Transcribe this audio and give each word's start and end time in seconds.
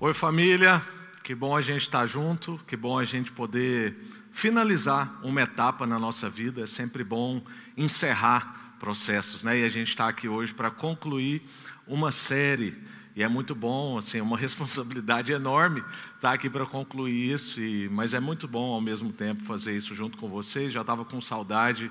Oi, 0.00 0.14
família. 0.14 0.80
Que 1.24 1.34
bom 1.34 1.56
a 1.56 1.60
gente 1.60 1.80
estar 1.80 2.06
junto, 2.06 2.60
que 2.68 2.76
bom 2.76 2.96
a 2.96 3.02
gente 3.02 3.32
poder 3.32 3.96
finalizar 4.30 5.18
uma 5.24 5.42
etapa 5.42 5.88
na 5.88 5.98
nossa 5.98 6.30
vida. 6.30 6.62
É 6.62 6.66
sempre 6.66 7.02
bom 7.02 7.42
encerrar 7.76 8.76
processos, 8.78 9.42
né? 9.42 9.58
E 9.58 9.64
a 9.64 9.68
gente 9.68 9.88
está 9.88 10.06
aqui 10.06 10.28
hoje 10.28 10.54
para 10.54 10.70
concluir 10.70 11.42
uma 11.84 12.12
série. 12.12 12.80
E 13.16 13.24
é 13.24 13.28
muito 13.28 13.56
bom, 13.56 13.98
assim, 13.98 14.20
uma 14.20 14.38
responsabilidade 14.38 15.32
enorme 15.32 15.82
estar 16.14 16.32
aqui 16.32 16.48
para 16.48 16.64
concluir 16.64 17.32
isso, 17.32 17.60
e, 17.60 17.88
mas 17.88 18.14
é 18.14 18.20
muito 18.20 18.46
bom 18.46 18.74
ao 18.74 18.80
mesmo 18.80 19.12
tempo 19.12 19.42
fazer 19.42 19.76
isso 19.76 19.96
junto 19.96 20.16
com 20.16 20.28
vocês. 20.28 20.72
Já 20.72 20.82
estava 20.82 21.04
com 21.04 21.20
saudade 21.20 21.90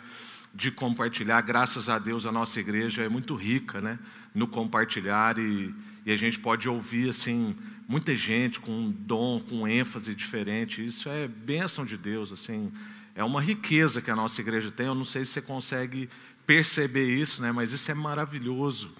de 0.57 0.71
compartilhar. 0.71 1.39
Graças 1.41 1.87
a 1.87 1.99
Deus 1.99 2.25
a 2.25 2.31
nossa 2.31 2.59
igreja 2.59 3.03
é 3.03 3.07
muito 3.07 3.35
rica, 3.35 3.79
né, 3.79 3.99
no 4.33 4.47
compartilhar 4.47 5.37
e, 5.37 5.73
e 6.03 6.11
a 6.11 6.17
gente 6.17 6.39
pode 6.39 6.67
ouvir 6.67 7.09
assim 7.09 7.55
muita 7.87 8.15
gente 8.15 8.59
com 8.59 8.71
um 8.71 8.91
dom, 8.91 9.39
com 9.39 9.67
ênfase 9.67 10.15
diferente. 10.15 10.83
Isso 10.83 11.07
é 11.09 11.27
bênção 11.27 11.85
de 11.85 11.95
Deus, 11.95 12.33
assim, 12.33 12.71
é 13.13 13.23
uma 13.23 13.39
riqueza 13.39 14.01
que 14.01 14.09
a 14.09 14.15
nossa 14.15 14.41
igreja 14.41 14.71
tem. 14.71 14.87
Eu 14.87 14.95
não 14.95 15.05
sei 15.05 15.23
se 15.23 15.33
você 15.33 15.41
consegue 15.43 16.09
perceber 16.47 17.07
isso, 17.07 17.39
né, 17.39 17.51
mas 17.51 17.71
isso 17.71 17.91
é 17.91 17.93
maravilhoso 17.93 18.91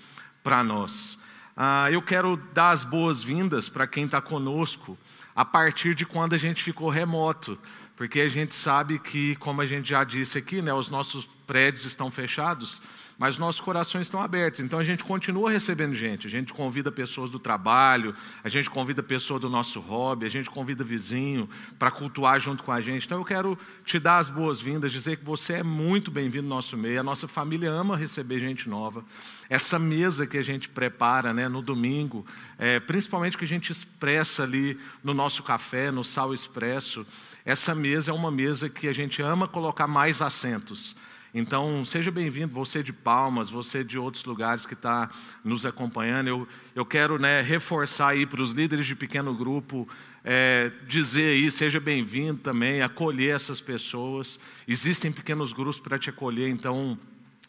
para 0.43 0.63
nós. 0.63 1.17
Ah, 1.55 1.91
eu 1.91 2.03
quero 2.03 2.37
dar 2.53 2.69
as 2.69 2.83
boas-vindas 2.83 3.67
para 3.67 3.87
quem 3.87 4.05
está 4.05 4.21
conosco 4.21 4.95
a 5.35 5.43
partir 5.43 5.95
de 5.95 6.05
quando 6.05 6.35
a 6.35 6.37
gente 6.37 6.63
ficou 6.63 6.87
remoto, 6.87 7.57
porque 7.95 8.19
a 8.19 8.29
gente 8.29 8.53
sabe 8.53 8.99
que, 8.99 9.35
como 9.37 9.59
a 9.59 9.65
gente 9.65 9.89
já 9.89 10.03
disse 10.03 10.37
aqui, 10.37 10.61
né, 10.61 10.71
os 10.71 10.87
nossos 10.87 11.27
prédios 11.47 11.85
estão 11.85 12.11
fechados, 12.11 12.81
mas 13.17 13.37
nossos 13.37 13.61
corações 13.61 14.05
estão 14.05 14.21
abertos. 14.21 14.59
Então 14.59 14.77
a 14.77 14.83
gente 14.83 15.03
continua 15.03 15.49
recebendo 15.49 15.95
gente. 15.95 16.27
A 16.27 16.29
gente 16.29 16.53
convida 16.53 16.91
pessoas 16.91 17.29
do 17.29 17.39
trabalho, 17.39 18.13
a 18.43 18.49
gente 18.49 18.69
convida 18.69 19.01
pessoas 19.01 19.41
do 19.41 19.49
nosso 19.49 19.79
hobby, 19.79 20.25
a 20.25 20.29
gente 20.29 20.49
convida 20.49 20.83
vizinho 20.83 21.49
para 21.79 21.89
cultuar 21.89 22.39
junto 22.39 22.61
com 22.61 22.71
a 22.71 22.81
gente. 22.81 23.05
Então 23.05 23.17
eu 23.17 23.25
quero 23.25 23.57
te 23.85 23.97
dar 23.97 24.17
as 24.17 24.29
boas-vindas, 24.29 24.91
dizer 24.91 25.17
que 25.17 25.25
você 25.25 25.53
é 25.53 25.63
muito 25.63 26.11
bem-vindo 26.11 26.43
no 26.43 26.49
nosso 26.49 26.77
meio. 26.77 26.99
A 26.99 27.03
nossa 27.03 27.27
família 27.27 27.71
ama 27.71 27.97
receber 27.97 28.39
gente 28.39 28.69
nova. 28.69 29.03
Essa 29.49 29.79
mesa 29.79 30.27
que 30.27 30.37
a 30.37 30.43
gente 30.43 30.67
prepara 30.67 31.33
né, 31.33 31.47
no 31.47 31.61
domingo, 31.61 32.25
é, 32.59 32.79
principalmente 32.79 33.37
que 33.37 33.45
a 33.45 33.47
gente 33.47 33.71
expressa 33.71 34.43
ali 34.43 34.77
no 35.01 35.13
nosso 35.13 35.41
café, 35.41 35.89
no 35.89 36.03
Sal 36.03 36.33
Expresso, 36.33 37.05
essa 37.47 37.73
mesa 37.73 38.11
é 38.11 38.13
uma 38.13 38.29
mesa 38.29 38.69
que 38.69 38.89
a 38.89 38.93
gente 38.93 39.21
ama 39.21 39.47
colocar 39.47 39.87
mais 39.87 40.21
assentos. 40.21 40.93
Então, 41.39 41.85
seja 41.85 42.09
bem-vindo, 42.09 42.51
você 42.51 42.81
de 42.81 42.91
Palmas, 42.91 43.47
você 43.47 43.83
de 43.83 43.99
outros 43.99 44.25
lugares 44.25 44.65
que 44.65 44.73
está 44.73 45.07
nos 45.43 45.67
acompanhando. 45.67 46.29
Eu, 46.29 46.47
eu 46.73 46.83
quero 46.83 47.19
né, 47.19 47.41
reforçar 47.41 48.07
aí 48.07 48.25
para 48.25 48.41
os 48.41 48.53
líderes 48.53 48.87
de 48.87 48.95
pequeno 48.95 49.35
grupo, 49.35 49.87
é, 50.23 50.71
dizer 50.87 51.35
aí, 51.35 51.51
seja 51.51 51.79
bem-vindo 51.79 52.39
também, 52.39 52.81
acolher 52.81 53.35
essas 53.35 53.61
pessoas. 53.61 54.39
Existem 54.67 55.11
pequenos 55.11 55.53
grupos 55.53 55.79
para 55.79 55.99
te 55.99 56.09
acolher, 56.09 56.49
então 56.49 56.97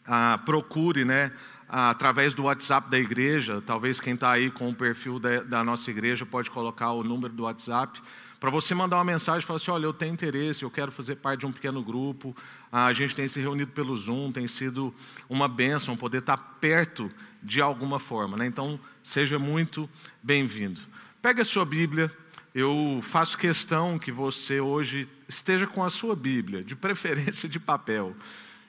ah, 0.05 0.39
procure, 0.45 1.03
né, 1.03 1.31
através 1.67 2.35
do 2.35 2.43
WhatsApp 2.43 2.91
da 2.91 2.99
igreja, 2.99 3.59
talvez 3.65 3.99
quem 3.99 4.13
está 4.13 4.29
aí 4.29 4.51
com 4.51 4.69
o 4.69 4.75
perfil 4.75 5.17
da, 5.17 5.41
da 5.41 5.63
nossa 5.63 5.89
igreja 5.89 6.27
pode 6.27 6.51
colocar 6.51 6.91
o 6.91 7.03
número 7.03 7.33
do 7.33 7.41
WhatsApp 7.41 7.99
para 8.39 8.49
você 8.49 8.73
mandar 8.73 8.97
uma 8.97 9.03
mensagem 9.03 9.41
e 9.41 9.45
falar 9.45 9.57
assim: 9.57 9.71
olha, 9.71 9.85
eu 9.85 9.93
tenho 9.93 10.13
interesse, 10.13 10.63
eu 10.63 10.71
quero 10.71 10.91
fazer 10.91 11.15
parte 11.15 11.41
de 11.41 11.45
um 11.45 11.51
pequeno 11.51 11.83
grupo. 11.83 12.35
Ah, 12.71 12.85
a 12.85 12.93
gente 12.93 13.13
tem 13.15 13.27
se 13.27 13.39
reunido 13.39 13.71
pelo 13.71 13.95
Zoom, 13.97 14.31
tem 14.31 14.47
sido 14.47 14.93
uma 15.27 15.47
bênção 15.47 15.97
poder 15.97 16.19
estar 16.19 16.37
perto 16.37 17.11
de 17.43 17.61
alguma 17.61 17.99
forma. 17.99 18.37
Né? 18.37 18.45
Então, 18.45 18.79
seja 19.03 19.37
muito 19.37 19.89
bem-vindo. 20.23 20.79
Pegue 21.21 21.41
a 21.41 21.45
sua 21.45 21.65
Bíblia, 21.65 22.11
eu 22.55 22.99
faço 23.03 23.37
questão 23.37 23.99
que 23.99 24.11
você 24.11 24.61
hoje 24.61 25.07
esteja 25.27 25.67
com 25.67 25.83
a 25.83 25.89
sua 25.89 26.15
Bíblia, 26.15 26.63
de 26.63 26.75
preferência 26.77 27.49
de 27.49 27.59
papel. 27.59 28.15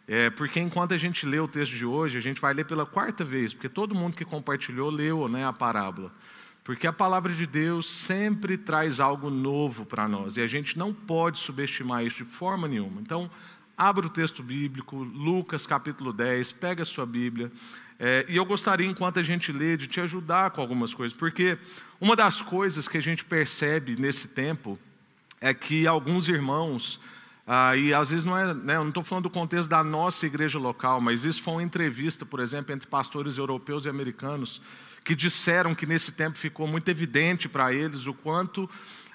É, 0.08 0.28
porque 0.28 0.58
enquanto 0.58 0.92
a 0.92 0.98
gente 0.98 1.24
lê 1.24 1.38
o 1.38 1.46
texto 1.46 1.76
de 1.76 1.86
hoje, 1.86 2.18
a 2.18 2.20
gente 2.20 2.40
vai 2.40 2.52
ler 2.52 2.64
pela 2.64 2.84
quarta 2.84 3.22
vez, 3.22 3.54
porque 3.54 3.68
todo 3.68 3.94
mundo 3.94 4.16
que 4.16 4.24
compartilhou 4.24 4.90
leu 4.90 5.28
né, 5.28 5.46
a 5.46 5.52
parábola. 5.52 6.12
Porque 6.62 6.86
a 6.86 6.92
palavra 6.92 7.32
de 7.32 7.46
Deus 7.46 7.90
sempre 7.90 8.58
traz 8.58 9.00
algo 9.00 9.30
novo 9.30 9.86
para 9.86 10.06
nós 10.06 10.36
e 10.36 10.42
a 10.42 10.46
gente 10.46 10.78
não 10.78 10.92
pode 10.92 11.38
subestimar 11.38 12.04
isso 12.04 12.24
de 12.24 12.30
forma 12.30 12.68
nenhuma. 12.68 13.00
Então, 13.00 13.30
abra 13.76 14.06
o 14.06 14.10
texto 14.10 14.42
bíblico, 14.42 14.96
Lucas 14.96 15.66
capítulo 15.66 16.12
10, 16.12 16.52
pega 16.52 16.82
a 16.82 16.86
sua 16.86 17.06
Bíblia. 17.06 17.50
É, 17.98 18.26
e 18.28 18.36
eu 18.36 18.44
gostaria, 18.44 18.86
enquanto 18.86 19.18
a 19.18 19.22
gente 19.22 19.52
lê, 19.52 19.76
de 19.76 19.86
te 19.86 20.00
ajudar 20.00 20.50
com 20.50 20.60
algumas 20.60 20.94
coisas, 20.94 21.16
porque 21.16 21.58
uma 22.00 22.14
das 22.14 22.42
coisas 22.42 22.86
que 22.86 22.98
a 22.98 23.02
gente 23.02 23.24
percebe 23.24 23.96
nesse 23.96 24.28
tempo 24.28 24.78
é 25.40 25.54
que 25.54 25.86
alguns 25.86 26.28
irmãos, 26.28 27.00
ah, 27.46 27.74
e 27.74 27.92
às 27.94 28.10
vezes 28.10 28.24
não 28.24 28.36
é, 28.36 28.52
né, 28.52 28.76
eu 28.76 28.80
não 28.80 28.88
estou 28.88 29.02
falando 29.02 29.24
do 29.24 29.30
contexto 29.30 29.68
da 29.68 29.82
nossa 29.82 30.26
igreja 30.26 30.58
local, 30.58 31.00
mas 31.00 31.24
isso 31.24 31.42
foi 31.42 31.54
uma 31.54 31.62
entrevista, 31.62 32.26
por 32.26 32.40
exemplo, 32.40 32.74
entre 32.74 32.86
pastores 32.86 33.38
europeus 33.38 33.86
e 33.86 33.88
americanos 33.88 34.60
que 35.04 35.14
disseram 35.14 35.74
que 35.74 35.86
nesse 35.86 36.12
tempo 36.12 36.36
ficou 36.36 36.66
muito 36.66 36.88
evidente 36.88 37.48
para 37.48 37.72
eles 37.72 38.06
o 38.06 38.14
quanto 38.14 38.68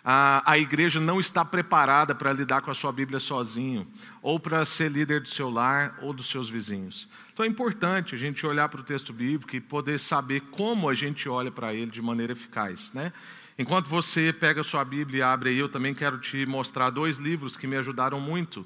a, 0.07 0.44
a 0.51 0.59
igreja 0.59 1.00
não 1.00 1.19
está 1.19 1.44
preparada 1.44 2.13
para 2.13 2.31
lidar 2.31 2.62
com 2.62 2.69
a 2.69 2.75
sua 2.75 2.91
Bíblia 2.91 3.19
sozinho, 3.19 3.88
ou 4.22 4.40
para 4.40 4.63
ser 4.63 4.91
líder 4.91 5.22
do 5.22 5.28
seu 5.28 5.50
lar 5.50 5.97
ou 6.00 6.13
dos 6.13 6.29
seus 6.29 6.47
vizinhos. 6.47 7.09
Então 7.34 7.44
é 7.44 7.50
importante 7.50 8.13
a 8.13 8.18
gente 8.18 8.46
olhar 8.46 8.69
para 8.69 8.81
o 8.81 8.84
texto 8.84 9.12
bíblico 9.12 9.56
e 9.56 9.59
poder 9.59 10.00
saber 10.00 10.41
como 10.51 10.88
a 10.88 10.94
gente 10.94 11.28
olha 11.28 11.50
para 11.50 11.73
ele 11.73 11.90
de 11.90 12.03
maneira 12.03 12.34
eficaz. 12.34 12.94
Né? 12.94 13.12
Enquanto 13.57 13.88
você 13.88 14.31
pega 14.31 14.62
a 14.62 14.63
sua 14.63 14.85
Bíblia 14.85 15.19
e 15.19 15.22
abre 15.23 15.50
aí, 15.50 15.57
eu 15.57 15.67
também 15.67 15.96
quero 15.96 16.19
te 16.19 16.46
mostrar 16.46 16.91
dois 16.91 17.17
livros 17.17 17.57
que 17.57 17.66
me 17.66 17.75
ajudaram 17.75 18.19
muito 18.19 18.63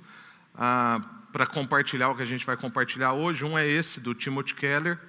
ah, 0.53 0.99
para 1.31 1.45
compartilhar 1.45 2.09
o 2.09 2.15
que 2.15 2.21
a 2.21 2.25
gente 2.25 2.45
vai 2.45 2.57
compartilhar 2.57 3.13
hoje. 3.13 3.45
Um 3.45 3.57
é 3.57 3.65
esse, 3.65 4.01
do 4.01 4.13
Timothy 4.13 4.55
Keller, 4.55 4.99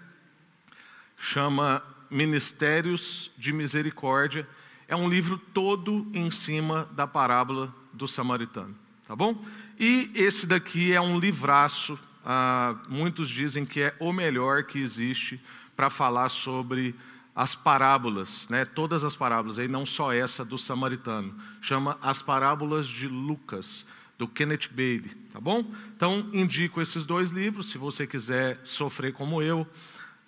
chama 1.18 1.82
Ministérios 2.10 3.30
de 3.38 3.52
Misericórdia. 3.52 4.46
É 4.88 4.96
um 4.96 5.08
livro 5.08 5.38
todo 5.38 6.06
em 6.12 6.30
cima 6.30 6.88
da 6.92 7.06
parábola 7.06 7.72
do 7.92 8.08
samaritano, 8.08 8.74
tá 9.06 9.14
bom? 9.14 9.44
E 9.78 10.10
esse 10.14 10.46
daqui 10.46 10.92
é 10.92 11.00
um 11.00 11.18
livraço, 11.18 11.98
ah, 12.24 12.76
muitos 12.88 13.28
dizem 13.28 13.64
que 13.64 13.80
é 13.80 13.94
o 14.00 14.12
melhor 14.12 14.64
que 14.64 14.78
existe 14.78 15.40
para 15.76 15.88
falar 15.88 16.28
sobre 16.28 16.94
as 17.34 17.54
parábolas, 17.54 18.48
né? 18.48 18.64
todas 18.64 19.04
as 19.04 19.16
parábolas, 19.16 19.58
aí 19.58 19.68
não 19.68 19.86
só 19.86 20.12
essa 20.12 20.44
do 20.44 20.58
samaritano, 20.58 21.34
chama 21.60 21.96
As 22.02 22.22
Parábolas 22.22 22.86
de 22.86 23.08
Lucas, 23.08 23.86
do 24.18 24.28
Kenneth 24.28 24.68
Bailey, 24.70 25.16
tá 25.32 25.40
bom? 25.40 25.64
Então, 25.96 26.28
indico 26.34 26.82
esses 26.82 27.06
dois 27.06 27.30
livros, 27.30 27.70
se 27.70 27.78
você 27.78 28.06
quiser 28.06 28.60
sofrer 28.62 29.14
como 29.14 29.40
eu, 29.40 29.66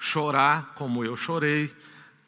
chorar 0.03 0.75
como 0.75 1.05
eu 1.05 1.17
chorei, 1.17 1.73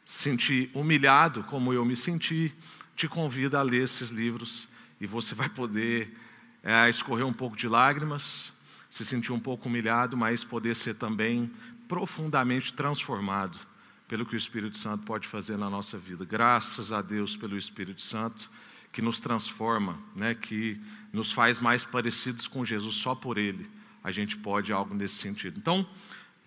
sentir 0.05 0.71
humilhado 0.73 1.43
como 1.43 1.73
eu 1.73 1.83
me 1.83 1.93
senti, 1.93 2.55
te 2.95 3.05
convido 3.05 3.57
a 3.57 3.61
ler 3.61 3.83
esses 3.83 4.11
livros 4.11 4.69
e 5.01 5.05
você 5.05 5.35
vai 5.35 5.49
poder 5.49 6.17
é, 6.63 6.89
escorrer 6.89 7.25
um 7.25 7.33
pouco 7.33 7.57
de 7.57 7.67
lágrimas, 7.67 8.53
se 8.89 9.03
sentir 9.03 9.33
um 9.33 9.39
pouco 9.41 9.67
humilhado, 9.67 10.15
mas 10.15 10.41
poder 10.41 10.73
ser 10.73 10.95
também 10.95 11.51
profundamente 11.85 12.71
transformado 12.71 13.59
pelo 14.07 14.25
que 14.25 14.35
o 14.35 14.37
Espírito 14.37 14.77
Santo 14.77 15.03
pode 15.03 15.27
fazer 15.27 15.57
na 15.57 15.69
nossa 15.69 15.97
vida. 15.97 16.23
Graças 16.23 16.93
a 16.93 17.01
Deus 17.01 17.35
pelo 17.35 17.57
Espírito 17.57 18.01
Santo 18.01 18.49
que 18.93 19.01
nos 19.01 19.19
transforma, 19.19 19.99
né, 20.15 20.33
que 20.33 20.79
nos 21.11 21.29
faz 21.29 21.59
mais 21.59 21.83
parecidos 21.83 22.47
com 22.47 22.63
Jesus 22.63 22.95
só 22.95 23.13
por 23.13 23.37
Ele. 23.37 23.69
A 24.01 24.11
gente 24.11 24.37
pode 24.37 24.71
algo 24.71 24.95
nesse 24.95 25.15
sentido. 25.15 25.59
Então, 25.59 25.85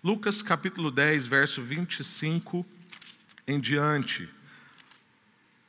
Lucas 0.01 0.41
capítulo 0.41 0.89
10, 0.89 1.27
verso 1.27 1.61
25 1.61 2.65
em 3.45 3.59
diante. 3.59 4.29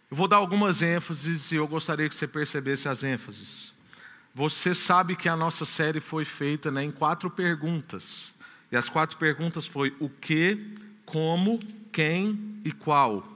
Eu 0.09 0.17
vou 0.17 0.29
dar 0.29 0.37
algumas 0.37 0.83
ênfases 0.83 1.51
e 1.51 1.57
eu 1.57 1.67
gostaria 1.67 2.09
que 2.09 2.15
você 2.15 2.29
percebesse 2.29 2.89
as 2.89 3.03
ênfases. 3.03 3.73
Você 4.33 4.73
sabe 4.73 5.17
que 5.17 5.29
a 5.29 5.37
nossa 5.37 5.65
série 5.65 5.99
foi 5.99 6.25
feita 6.25 6.71
né, 6.71 6.85
em 6.85 6.93
quatro 6.93 7.29
perguntas. 7.29 8.33
E 8.71 8.77
as 8.77 8.89
quatro 8.89 9.19
perguntas 9.19 9.67
foi 9.67 9.97
o 9.99 10.09
que, 10.09 10.77
como, 11.05 11.59
quem 11.91 12.61
e 12.65 12.71
qual. 12.71 13.27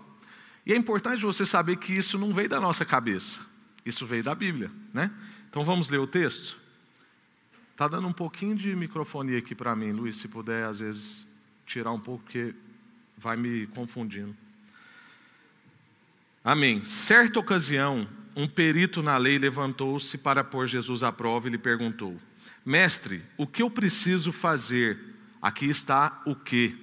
E 0.65 0.73
é 0.73 0.77
importante 0.77 1.23
você 1.23 1.45
saber 1.45 1.77
que 1.77 1.93
isso 1.93 2.17
não 2.17 2.33
veio 2.33 2.49
da 2.49 2.61
nossa 2.61 2.85
cabeça. 2.85 3.41
Isso 3.85 4.07
veio 4.07 4.23
da 4.23 4.35
Bíblia, 4.35 4.71
né? 4.93 5.11
Então 5.51 5.65
vamos 5.65 5.91
ler 5.91 5.99
o 5.99 6.07
texto? 6.07 6.57
Está 7.75 7.89
dando 7.89 8.07
um 8.07 8.13
pouquinho 8.13 8.55
de 8.55 8.73
microfone 8.77 9.37
aqui 9.37 9.53
para 9.53 9.75
mim, 9.75 9.91
Luiz, 9.91 10.19
se 10.19 10.29
puder, 10.29 10.65
às 10.65 10.79
vezes, 10.79 11.27
tirar 11.67 11.91
um 11.91 11.99
pouco, 11.99 12.23
porque 12.23 12.55
vai 13.19 13.37
me 13.37 13.67
confundindo. 13.67 14.33
Amém. 16.45 16.85
Certa 16.85 17.41
ocasião, 17.41 18.07
um 18.37 18.47
perito 18.47 19.03
na 19.03 19.17
lei 19.17 19.41
levantou-se 19.41 20.17
para 20.17 20.45
pôr 20.45 20.69
Jesus 20.69 21.03
à 21.03 21.11
prova 21.11 21.49
e 21.49 21.51
lhe 21.51 21.59
perguntou: 21.59 22.17
Mestre, 22.65 23.25
o 23.37 23.45
que 23.45 23.61
eu 23.61 23.69
preciso 23.69 24.31
fazer? 24.31 24.97
Aqui 25.43 25.69
está 25.69 26.23
o 26.25 26.37
que. 26.37 26.79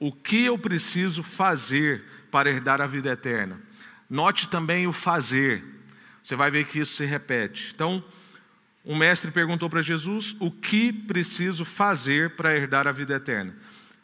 O 0.00 0.10
que 0.10 0.46
eu 0.46 0.58
preciso 0.58 1.22
fazer 1.22 2.06
para 2.30 2.50
herdar 2.50 2.80
a 2.80 2.86
vida 2.86 3.10
eterna? 3.10 3.60
Note 4.08 4.48
também 4.48 4.86
o 4.86 4.94
fazer. 4.94 5.62
Você 6.22 6.34
vai 6.34 6.50
ver 6.50 6.64
que 6.64 6.78
isso 6.78 6.94
se 6.94 7.04
repete. 7.04 7.70
Então, 7.74 8.02
o 8.84 8.96
mestre 8.96 9.30
perguntou 9.30 9.70
para 9.70 9.82
Jesus: 9.82 10.34
O 10.40 10.50
que 10.50 10.92
preciso 10.92 11.64
fazer 11.64 12.30
para 12.30 12.54
herdar 12.54 12.86
a 12.86 12.92
vida 12.92 13.14
eterna? 13.14 13.56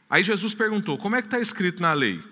Aí 0.08 0.22
Jesus 0.22 0.54
perguntou: 0.54 0.96
Como 0.96 1.16
é 1.16 1.20
que 1.20 1.26
está 1.26 1.40
escrito 1.40 1.82
na 1.82 1.92
lei? 1.92 2.22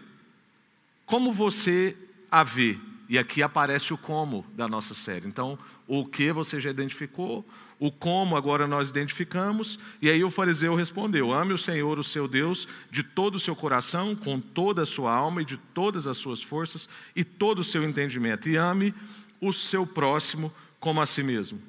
Como 1.04 1.32
você 1.32 1.96
a 2.30 2.42
vê? 2.44 2.78
E 3.08 3.18
aqui 3.18 3.42
aparece 3.42 3.92
o 3.94 3.98
como 3.98 4.44
da 4.54 4.66
nossa 4.68 4.94
série. 4.94 5.28
Então, 5.28 5.58
o 5.86 6.04
que 6.04 6.32
você 6.32 6.60
já 6.60 6.70
identificou, 6.70 7.44
o 7.78 7.92
como 7.92 8.36
agora 8.36 8.66
nós 8.66 8.90
identificamos, 8.90 9.78
e 10.00 10.10
aí 10.10 10.22
o 10.24 10.30
fariseu 10.30 10.74
respondeu: 10.74 11.32
Ame 11.32 11.52
o 11.52 11.58
Senhor, 11.58 11.98
o 11.98 12.04
seu 12.04 12.28
Deus, 12.28 12.66
de 12.90 13.02
todo 13.02 13.34
o 13.34 13.40
seu 13.40 13.56
coração, 13.56 14.14
com 14.14 14.40
toda 14.40 14.82
a 14.82 14.86
sua 14.86 15.12
alma 15.12 15.42
e 15.42 15.44
de 15.44 15.56
todas 15.56 16.06
as 16.06 16.16
suas 16.16 16.42
forças 16.42 16.88
e 17.14 17.24
todo 17.24 17.58
o 17.58 17.64
seu 17.64 17.82
entendimento, 17.82 18.48
e 18.48 18.56
ame 18.56 18.94
o 19.40 19.52
seu 19.52 19.86
próximo 19.86 20.52
como 20.80 21.00
a 21.00 21.06
si 21.06 21.22
mesmo. 21.22 21.60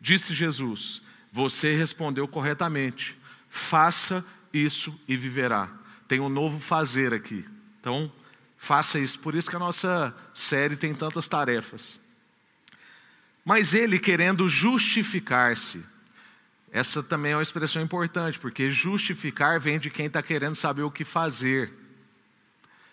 Disse 0.00 0.34
Jesus: 0.34 1.02
Você 1.32 1.74
respondeu 1.74 2.26
corretamente, 2.28 3.16
faça 3.48 4.24
isso 4.52 4.98
e 5.06 5.16
viverá. 5.16 5.70
Tem 6.06 6.20
um 6.20 6.28
novo 6.28 6.58
fazer 6.58 7.12
aqui. 7.12 7.44
Então, 7.80 8.10
faça 8.56 8.98
isso. 8.98 9.18
Por 9.18 9.34
isso 9.34 9.50
que 9.50 9.56
a 9.56 9.60
nossa 9.60 10.14
série 10.34 10.76
tem 10.76 10.94
tantas 10.94 11.28
tarefas. 11.28 12.00
Mas 13.44 13.74
ele 13.74 13.98
querendo 13.98 14.48
justificar-se. 14.48 15.84
Essa 16.70 17.02
também 17.02 17.32
é 17.32 17.36
uma 17.36 17.42
expressão 17.42 17.80
importante, 17.80 18.38
porque 18.38 18.70
justificar 18.70 19.58
vem 19.58 19.78
de 19.78 19.88
quem 19.88 20.06
está 20.06 20.22
querendo 20.22 20.54
saber 20.54 20.82
o 20.82 20.90
que 20.90 21.04
fazer. 21.04 21.72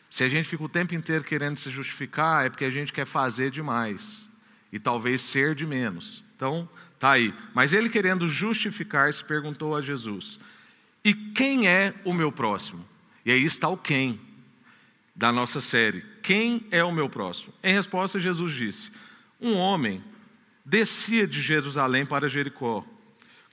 Se 0.10 0.24
a 0.24 0.30
gente 0.30 0.48
fica 0.48 0.64
o 0.64 0.70
tempo 0.70 0.96
inteiro 0.96 1.26
querendo 1.26 1.58
se 1.58 1.70
justificar, 1.70 2.46
é 2.46 2.50
porque 2.50 2.64
a 2.64 2.70
gente 2.70 2.94
quer 2.94 3.06
fazer 3.06 3.52
demais 3.52 4.30
e 4.72 4.80
talvez 4.80 5.22
ser 5.22 5.56
de 5.56 5.66
menos. 5.66 6.24
Então, 6.36 6.70
tá 7.06 7.12
aí. 7.12 7.32
Mas 7.54 7.72
ele 7.72 7.88
querendo 7.88 8.28
justificar-se, 8.28 9.24
perguntou 9.24 9.76
a 9.76 9.82
Jesus: 9.82 10.40
E 11.04 11.14
quem 11.14 11.68
é 11.68 11.94
o 12.04 12.12
meu 12.12 12.32
próximo? 12.32 12.84
E 13.24 13.32
aí 13.32 13.44
está 13.44 13.70
o 13.70 13.78
quem 13.78 14.20
da 15.16 15.32
nossa 15.32 15.62
série. 15.62 16.04
Quem 16.24 16.66
é 16.72 16.84
o 16.84 16.92
meu 16.92 17.08
próximo? 17.08 17.54
Em 17.64 17.74
resposta, 17.74 18.20
Jesus 18.20 18.54
disse: 18.54 18.92
Um 19.40 19.56
homem 19.56 20.04
descia 20.66 21.28
de 21.28 21.44
Jerusalém 21.44 22.08
para 22.08 22.28
Jericó, 22.28 22.84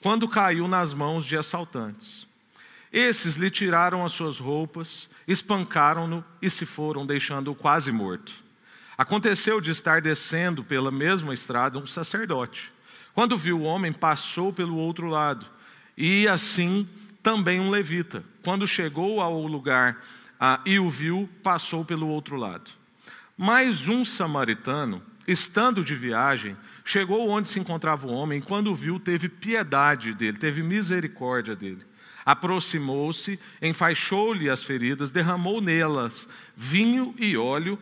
quando 0.01 0.27
caiu 0.27 0.67
nas 0.67 0.95
mãos 0.95 1.27
de 1.27 1.37
assaltantes. 1.37 2.27
Esses 2.91 3.37
lhe 3.37 3.51
tiraram 3.51 4.05
as 4.05 4.13
suas 4.13 4.39
roupas, 4.39 5.11
espancaram-no 5.29 6.25
e 6.41 6.49
se 6.49 6.65
foram, 6.65 7.07
deixando-o 7.07 7.55
quase 7.55 7.93
morto. 7.93 8.35
Aconteceu 8.97 9.61
de 9.61 9.71
estar 9.71 10.01
descendo 10.01 10.63
pela 10.63 10.91
mesma 10.91 11.33
estrada 11.33 11.79
um 11.79 11.87
sacerdote. 11.87 12.73
Quando 13.15 13.37
viu 13.37 13.61
o 13.61 13.65
homem, 13.65 13.93
passou 13.93 14.53
pelo 14.53 14.77
outro 14.77 15.07
lado, 15.09 15.47
e 15.97 16.27
assim 16.27 16.89
também 17.23 17.61
um 17.61 17.71
levita. 17.71 18.25
Quando 18.43 18.67
chegou 18.67 19.21
ao 19.21 19.47
lugar 19.47 20.03
ah, 20.41 20.61
e 20.67 20.79
o 20.79 20.89
viu, 20.89 21.29
passou 21.43 21.85
pelo 21.85 22.09
outro 22.09 22.37
lado. 22.37 22.71
Mais 23.37 23.89
um 23.89 24.05
samaritano, 24.05 25.03
estando 25.27 25.85
de 25.85 25.95
viagem, 25.95 26.57
Chegou 26.85 27.29
onde 27.29 27.49
se 27.49 27.61
encontrava 27.61 28.07
o 28.07 28.13
homem, 28.13 28.39
e 28.39 28.43
quando 28.43 28.75
viu, 28.75 28.99
teve 28.99 29.29
piedade 29.29 30.13
dele, 30.15 30.37
teve 30.37 30.63
misericórdia 30.63 31.55
dele. 31.55 31.83
Aproximou-se, 32.25 33.39
enfaixou-lhe 33.61 34.49
as 34.49 34.63
feridas, 34.63 35.11
derramou 35.11 35.61
nelas 35.61 36.27
vinho 36.57 37.15
e 37.19 37.37
óleo, 37.37 37.79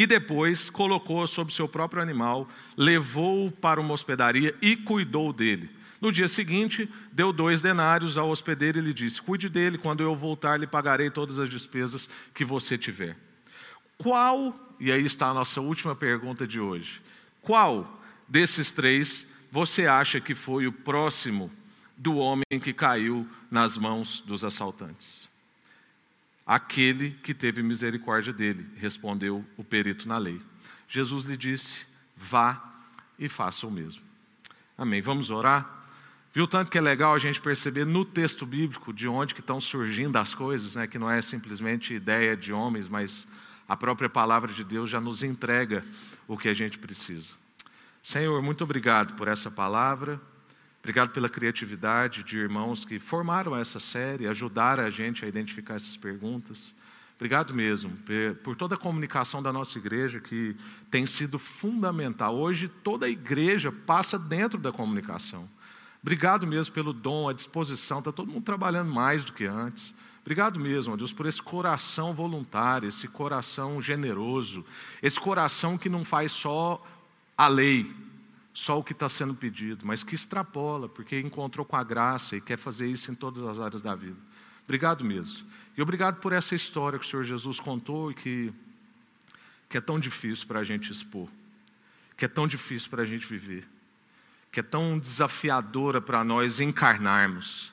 e 0.00 0.06
depois 0.06 0.70
colocou 0.70 1.26
sobre 1.26 1.52
seu 1.52 1.68
próprio 1.68 2.00
animal, 2.00 2.48
levou-o 2.74 3.52
para 3.52 3.78
uma 3.78 3.92
hospedaria 3.92 4.54
e 4.62 4.74
cuidou 4.74 5.30
dele. 5.30 5.68
No 6.00 6.10
dia 6.10 6.26
seguinte, 6.26 6.88
deu 7.12 7.34
dois 7.34 7.60
denários 7.60 8.16
ao 8.16 8.30
hospedeiro 8.30 8.78
e 8.78 8.80
lhe 8.80 8.94
disse: 8.94 9.20
Cuide 9.20 9.50
dele, 9.50 9.76
quando 9.76 10.02
eu 10.02 10.16
voltar, 10.16 10.58
lhe 10.58 10.66
pagarei 10.66 11.10
todas 11.10 11.38
as 11.38 11.50
despesas 11.50 12.08
que 12.32 12.46
você 12.46 12.78
tiver. 12.78 13.14
Qual, 13.98 14.58
e 14.80 14.90
aí 14.90 15.04
está 15.04 15.26
a 15.26 15.34
nossa 15.34 15.60
última 15.60 15.94
pergunta 15.94 16.46
de 16.46 16.58
hoje: 16.58 17.02
qual 17.42 18.00
desses 18.26 18.72
três 18.72 19.26
você 19.52 19.86
acha 19.86 20.18
que 20.18 20.34
foi 20.34 20.66
o 20.66 20.72
próximo 20.72 21.50
do 21.94 22.16
homem 22.16 22.58
que 22.58 22.72
caiu 22.72 23.28
nas 23.50 23.76
mãos 23.76 24.22
dos 24.22 24.46
assaltantes? 24.46 25.29
Aquele 26.50 27.12
que 27.22 27.32
teve 27.32 27.62
misericórdia 27.62 28.32
dele, 28.32 28.66
respondeu 28.74 29.44
o 29.56 29.62
perito 29.62 30.08
na 30.08 30.18
lei. 30.18 30.42
Jesus 30.88 31.22
lhe 31.22 31.36
disse: 31.36 31.82
vá 32.16 32.60
e 33.16 33.28
faça 33.28 33.68
o 33.68 33.70
mesmo. 33.70 34.02
Amém. 34.76 35.00
Vamos 35.00 35.30
orar? 35.30 35.86
Viu 36.34 36.48
tanto 36.48 36.68
que 36.68 36.76
é 36.76 36.80
legal 36.80 37.14
a 37.14 37.20
gente 37.20 37.40
perceber 37.40 37.86
no 37.86 38.04
texto 38.04 38.44
bíblico 38.44 38.92
de 38.92 39.06
onde 39.06 39.32
que 39.32 39.40
estão 39.40 39.60
surgindo 39.60 40.16
as 40.16 40.34
coisas, 40.34 40.74
né? 40.74 40.88
que 40.88 40.98
não 40.98 41.08
é 41.08 41.22
simplesmente 41.22 41.94
ideia 41.94 42.36
de 42.36 42.52
homens, 42.52 42.88
mas 42.88 43.28
a 43.68 43.76
própria 43.76 44.08
palavra 44.08 44.52
de 44.52 44.64
Deus 44.64 44.90
já 44.90 45.00
nos 45.00 45.22
entrega 45.22 45.84
o 46.26 46.36
que 46.36 46.48
a 46.48 46.54
gente 46.54 46.80
precisa. 46.80 47.34
Senhor, 48.02 48.42
muito 48.42 48.64
obrigado 48.64 49.14
por 49.14 49.28
essa 49.28 49.52
palavra. 49.52 50.20
Obrigado 50.80 51.10
pela 51.10 51.28
criatividade 51.28 52.22
de 52.22 52.38
irmãos 52.38 52.84
que 52.84 52.98
formaram 52.98 53.54
essa 53.54 53.78
série, 53.78 54.26
ajudaram 54.26 54.82
a 54.82 54.90
gente 54.90 55.24
a 55.24 55.28
identificar 55.28 55.74
essas 55.74 55.96
perguntas. 55.96 56.74
Obrigado 57.16 57.52
mesmo 57.52 57.92
por 58.42 58.56
toda 58.56 58.76
a 58.76 58.78
comunicação 58.78 59.42
da 59.42 59.52
nossa 59.52 59.78
igreja 59.78 60.20
que 60.20 60.56
tem 60.90 61.06
sido 61.06 61.38
fundamental. 61.38 62.34
Hoje 62.34 62.66
toda 62.66 63.04
a 63.04 63.10
igreja 63.10 63.70
passa 63.70 64.18
dentro 64.18 64.58
da 64.58 64.72
comunicação. 64.72 65.46
Obrigado 66.00 66.46
mesmo 66.46 66.72
pelo 66.72 66.94
dom, 66.94 67.28
a 67.28 67.34
disposição. 67.34 67.98
Está 67.98 68.10
todo 68.10 68.32
mundo 68.32 68.44
trabalhando 68.44 68.90
mais 68.90 69.22
do 69.22 69.34
que 69.34 69.44
antes. 69.44 69.94
Obrigado 70.22 70.58
mesmo, 70.58 70.96
Deus, 70.96 71.12
por 71.12 71.26
esse 71.26 71.42
coração 71.42 72.14
voluntário, 72.14 72.88
esse 72.88 73.06
coração 73.06 73.82
generoso, 73.82 74.64
esse 75.02 75.20
coração 75.20 75.76
que 75.76 75.90
não 75.90 76.04
faz 76.04 76.32
só 76.32 76.82
a 77.36 77.48
lei, 77.48 77.90
só 78.52 78.78
o 78.78 78.84
que 78.84 78.92
está 78.92 79.08
sendo 79.08 79.34
pedido, 79.34 79.86
mas 79.86 80.02
que 80.02 80.14
extrapola, 80.14 80.88
porque 80.88 81.18
encontrou 81.20 81.64
com 81.64 81.76
a 81.76 81.84
graça 81.84 82.36
e 82.36 82.40
quer 82.40 82.58
fazer 82.58 82.88
isso 82.88 83.10
em 83.10 83.14
todas 83.14 83.42
as 83.42 83.60
áreas 83.60 83.80
da 83.80 83.94
vida. 83.94 84.16
Obrigado 84.64 85.04
mesmo. 85.04 85.46
E 85.76 85.82
obrigado 85.82 86.20
por 86.20 86.32
essa 86.32 86.54
história 86.54 86.98
que 86.98 87.04
o 87.04 87.08
Senhor 87.08 87.24
Jesus 87.24 87.58
contou 87.60 88.10
e 88.10 88.14
que, 88.14 88.52
que 89.68 89.76
é 89.76 89.80
tão 89.80 89.98
difícil 89.98 90.46
para 90.46 90.60
a 90.60 90.64
gente 90.64 90.92
expor, 90.92 91.28
que 92.16 92.24
é 92.24 92.28
tão 92.28 92.46
difícil 92.46 92.90
para 92.90 93.02
a 93.02 93.06
gente 93.06 93.26
viver, 93.26 93.66
que 94.52 94.60
é 94.60 94.62
tão 94.62 94.98
desafiadora 94.98 96.00
para 96.00 96.22
nós 96.24 96.60
encarnarmos. 96.60 97.72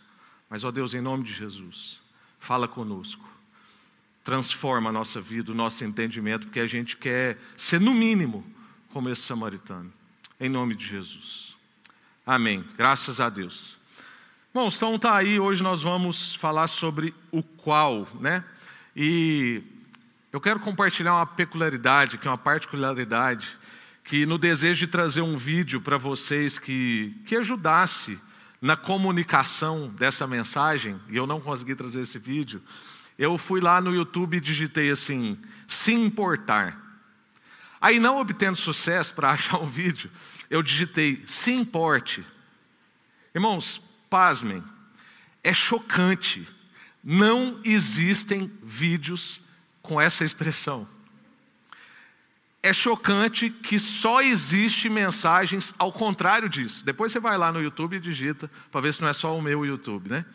Mas, 0.50 0.64
ó 0.64 0.72
Deus, 0.72 0.94
em 0.94 1.02
nome 1.02 1.24
de 1.24 1.34
Jesus, 1.34 2.00
fala 2.40 2.68
conosco. 2.68 3.28
Transforma 4.24 4.90
a 4.90 4.94
nossa 4.94 5.20
vida, 5.20 5.52
o 5.52 5.56
nosso 5.56 5.84
entendimento, 5.84 6.48
porque 6.48 6.60
a 6.60 6.68
gente 6.68 6.98
quer 6.98 7.38
ser, 7.56 7.82
no 7.82 7.94
mínimo, 7.94 8.46
como 8.90 9.10
esse 9.10 9.22
samaritano. 9.22 9.92
Em 10.40 10.50
nome 10.50 10.76
de 10.76 10.86
Jesus. 10.86 11.56
Amém. 12.24 12.64
Graças 12.78 13.20
a 13.20 13.28
Deus. 13.28 13.80
Bom, 14.54 14.68
então 14.68 14.96
está 14.96 15.16
aí, 15.16 15.40
hoje 15.40 15.64
nós 15.64 15.82
vamos 15.82 16.36
falar 16.36 16.68
sobre 16.68 17.12
o 17.32 17.42
qual, 17.42 18.08
né? 18.20 18.44
E 18.96 19.64
eu 20.32 20.40
quero 20.40 20.60
compartilhar 20.60 21.16
uma 21.16 21.26
peculiaridade, 21.26 22.20
que 22.20 22.28
é 22.28 22.30
uma 22.30 22.38
particularidade, 22.38 23.48
que 24.04 24.28
no 24.28 24.38
desejo 24.38 24.86
de 24.86 24.92
trazer 24.92 25.22
um 25.22 25.36
vídeo 25.36 25.82
para 25.82 25.98
vocês 25.98 26.60
que, 26.60 27.16
que 27.26 27.36
ajudasse 27.36 28.20
na 28.62 28.78
comunicação 28.78 29.90
dessa 29.90 30.28
mensagem, 30.28 31.00
e 31.10 31.18
eu 31.18 31.26
não 31.26 31.42
consegui 31.42 31.74
trazer 31.74 32.02
esse 32.02 32.20
vídeo, 32.20 32.62
eu 33.18 33.40
fui 33.40 33.60
lá 33.60 33.82
no 33.82 33.94
YouTube 33.94 34.38
e 34.38 34.40
digitei 34.40 34.92
assim: 34.92 35.36
se 35.68 35.94
importar. 35.94 36.87
Aí, 37.80 38.00
não 38.00 38.20
obtendo 38.20 38.56
sucesso 38.56 39.14
para 39.14 39.32
achar 39.34 39.60
um 39.60 39.66
vídeo, 39.66 40.10
eu 40.50 40.62
digitei 40.62 41.24
se 41.28 41.52
importe. 41.52 42.26
Irmãos, 43.34 43.82
pasmem, 44.10 44.64
é 45.44 45.54
chocante. 45.54 46.48
Não 47.04 47.60
existem 47.64 48.52
vídeos 48.64 49.40
com 49.82 50.02
essa 50.02 50.26
expressão. 50.26 50.88
É 52.62 52.74
chocante 52.74 53.50
que 53.50 53.80
só 53.80 54.22
existe 54.22 54.90
mensagens 54.90 55.74
ao 55.78 55.92
contrário 55.92 56.50
disso. 56.50 56.84
Depois 56.84 57.12
você 57.12 57.20
vai 57.20 57.38
lá 57.38 57.52
no 57.52 57.62
YouTube 57.62 57.96
e 57.96 58.00
digita 58.00 58.50
para 58.72 58.82
ver 58.82 58.94
se 58.94 59.02
não 59.02 59.08
é 59.08 59.14
só 59.14 59.38
o 59.38 59.42
meu 59.42 59.66
YouTube, 59.66 60.10
né? 60.10 60.26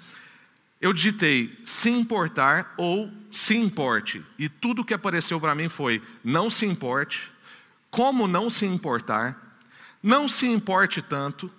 Eu 0.81 0.93
digitei 0.93 1.61
se 1.65 1.91
importar 1.91 2.75
ou 2.77 3.13
se 3.31 3.57
importe. 3.57 4.25
E 4.39 4.49
tudo 4.49 4.85
que 4.85 4.95
apareceu 4.95 5.41
para 5.41 5.55
mim 5.55 5.69
foi 5.69 6.03
não 6.25 6.49
se 6.49 6.67
importe, 6.67 7.32
como 7.93 8.27
não 8.27 8.49
se 8.49 8.65
importar, 8.65 9.61
não 10.03 10.27
se 10.27 10.47
importe 10.47 11.03
tanto, 11.03 11.53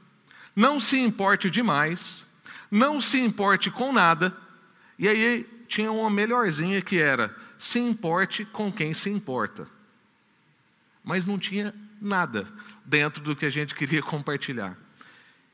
não 0.55 0.79
se 0.79 0.99
importe 0.99 1.47
demais, 1.49 2.25
não 2.71 2.99
se 2.99 3.19
importe 3.19 3.69
com 3.69 3.93
nada. 3.93 4.35
E 4.97 5.07
aí 5.07 5.47
tinha 5.67 5.91
uma 5.91 6.09
melhorzinha 6.09 6.81
que 6.81 6.97
era: 6.97 7.33
se 7.57 7.79
importe 7.79 8.45
com 8.45 8.71
quem 8.71 8.95
se 8.95 9.11
importa. 9.11 9.67
mas 11.03 11.25
não 11.25 11.37
tinha 11.37 11.73
nada 12.01 12.47
dentro 12.83 13.21
do 13.21 13.35
que 13.35 13.45
a 13.45 13.49
gente 13.49 13.75
queria 13.75 14.01
compartilhar. 14.03 14.75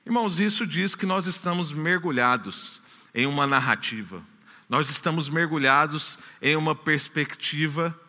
Irmãos, 0.06 0.40
isso 0.40 0.66
diz 0.66 0.96
que 0.96 1.06
nós 1.06 1.28
estamos 1.28 1.74
mergulhados 1.74 2.82
em 3.14 3.26
uma 3.26 3.46
narrativa, 3.46 4.24
nós 4.70 4.90
estamos 4.90 5.28
mergulhados 5.28 6.18
em 6.42 6.56
uma 6.56 6.74
perspectiva 6.74 8.00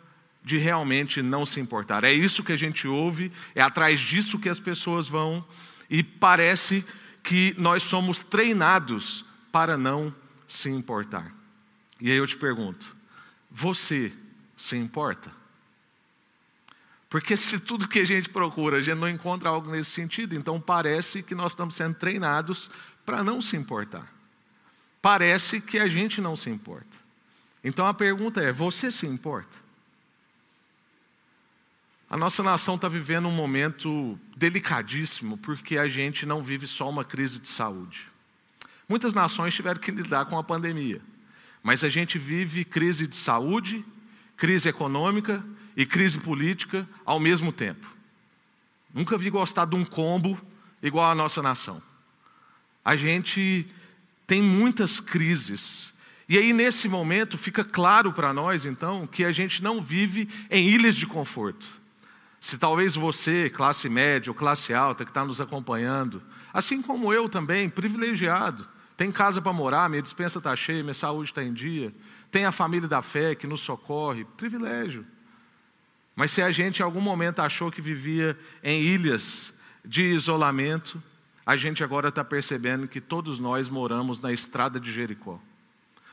de 0.42 0.58
realmente 0.58 1.22
não 1.22 1.44
se 1.44 1.60
importar. 1.60 2.04
É 2.04 2.12
isso 2.12 2.42
que 2.42 2.52
a 2.52 2.56
gente 2.56 2.88
ouve, 2.88 3.30
é 3.54 3.60
atrás 3.60 4.00
disso 4.00 4.38
que 4.38 4.48
as 4.48 4.60
pessoas 4.60 5.08
vão, 5.08 5.44
e 5.88 6.02
parece 6.02 6.84
que 7.22 7.54
nós 7.58 7.82
somos 7.82 8.22
treinados 8.22 9.24
para 9.52 9.76
não 9.76 10.14
se 10.48 10.70
importar. 10.70 11.32
E 12.00 12.10
aí 12.10 12.16
eu 12.16 12.26
te 12.26 12.36
pergunto: 12.36 12.96
você 13.50 14.12
se 14.56 14.76
importa? 14.76 15.30
Porque 17.08 17.36
se 17.36 17.58
tudo 17.58 17.88
que 17.88 17.98
a 17.98 18.04
gente 18.04 18.28
procura, 18.30 18.76
a 18.76 18.80
gente 18.80 18.98
não 18.98 19.08
encontra 19.08 19.48
algo 19.48 19.68
nesse 19.70 19.90
sentido, 19.90 20.34
então 20.34 20.60
parece 20.60 21.24
que 21.24 21.34
nós 21.34 21.52
estamos 21.52 21.74
sendo 21.74 21.96
treinados 21.96 22.70
para 23.04 23.24
não 23.24 23.40
se 23.40 23.56
importar. 23.56 24.08
Parece 25.02 25.60
que 25.60 25.78
a 25.78 25.88
gente 25.88 26.20
não 26.20 26.36
se 26.36 26.50
importa. 26.50 26.96
Então 27.64 27.86
a 27.86 27.92
pergunta 27.92 28.40
é: 28.40 28.52
você 28.52 28.90
se 28.90 29.06
importa? 29.06 29.69
A 32.10 32.16
nossa 32.16 32.42
nação 32.42 32.74
está 32.74 32.88
vivendo 32.88 33.28
um 33.28 33.32
momento 33.32 34.18
delicadíssimo, 34.36 35.38
porque 35.38 35.78
a 35.78 35.86
gente 35.86 36.26
não 36.26 36.42
vive 36.42 36.66
só 36.66 36.90
uma 36.90 37.04
crise 37.04 37.38
de 37.38 37.46
saúde. 37.46 38.08
Muitas 38.88 39.14
nações 39.14 39.54
tiveram 39.54 39.80
que 39.80 39.92
lidar 39.92 40.24
com 40.24 40.36
a 40.36 40.42
pandemia, 40.42 41.00
mas 41.62 41.84
a 41.84 41.88
gente 41.88 42.18
vive 42.18 42.64
crise 42.64 43.06
de 43.06 43.14
saúde, 43.14 43.84
crise 44.36 44.68
econômica 44.68 45.44
e 45.76 45.86
crise 45.86 46.18
política 46.18 46.88
ao 47.04 47.20
mesmo 47.20 47.52
tempo. 47.52 47.86
Nunca 48.92 49.16
vi 49.16 49.30
gostar 49.30 49.66
de 49.66 49.76
um 49.76 49.84
combo 49.84 50.36
igual 50.82 51.12
a 51.12 51.14
nossa 51.14 51.40
nação. 51.40 51.80
A 52.84 52.96
gente 52.96 53.68
tem 54.26 54.42
muitas 54.42 54.98
crises. 54.98 55.92
E 56.28 56.36
aí, 56.36 56.52
nesse 56.52 56.88
momento, 56.88 57.38
fica 57.38 57.62
claro 57.62 58.12
para 58.12 58.32
nós, 58.32 58.66
então, 58.66 59.06
que 59.06 59.24
a 59.24 59.30
gente 59.30 59.62
não 59.62 59.80
vive 59.80 60.28
em 60.50 60.68
ilhas 60.68 60.96
de 60.96 61.06
conforto. 61.06 61.79
Se 62.40 62.56
talvez 62.56 62.94
você, 62.94 63.50
classe 63.50 63.88
média 63.88 64.30
ou 64.30 64.34
classe 64.34 64.72
alta, 64.72 65.04
que 65.04 65.10
está 65.10 65.22
nos 65.22 65.42
acompanhando, 65.42 66.22
assim 66.54 66.80
como 66.80 67.12
eu 67.12 67.28
também, 67.28 67.68
privilegiado, 67.68 68.66
tem 68.96 69.12
casa 69.12 69.42
para 69.42 69.52
morar, 69.52 69.90
minha 69.90 70.00
dispensa 70.00 70.38
está 70.38 70.56
cheia, 70.56 70.82
minha 70.82 70.94
saúde 70.94 71.30
está 71.30 71.44
em 71.44 71.52
dia, 71.52 71.94
tem 72.30 72.46
a 72.46 72.52
família 72.52 72.88
da 72.88 73.02
fé 73.02 73.34
que 73.34 73.46
nos 73.46 73.60
socorre, 73.60 74.24
privilégio. 74.36 75.06
Mas 76.16 76.30
se 76.30 76.40
a 76.42 76.50
gente 76.50 76.80
em 76.80 76.82
algum 76.82 77.00
momento 77.00 77.40
achou 77.40 77.70
que 77.70 77.82
vivia 77.82 78.38
em 78.62 78.82
ilhas 78.82 79.52
de 79.84 80.02
isolamento, 80.02 81.02
a 81.44 81.56
gente 81.56 81.84
agora 81.84 82.08
está 82.08 82.24
percebendo 82.24 82.88
que 82.88 83.00
todos 83.00 83.38
nós 83.38 83.68
moramos 83.68 84.18
na 84.18 84.32
estrada 84.32 84.80
de 84.80 84.92
Jericó. 84.92 85.40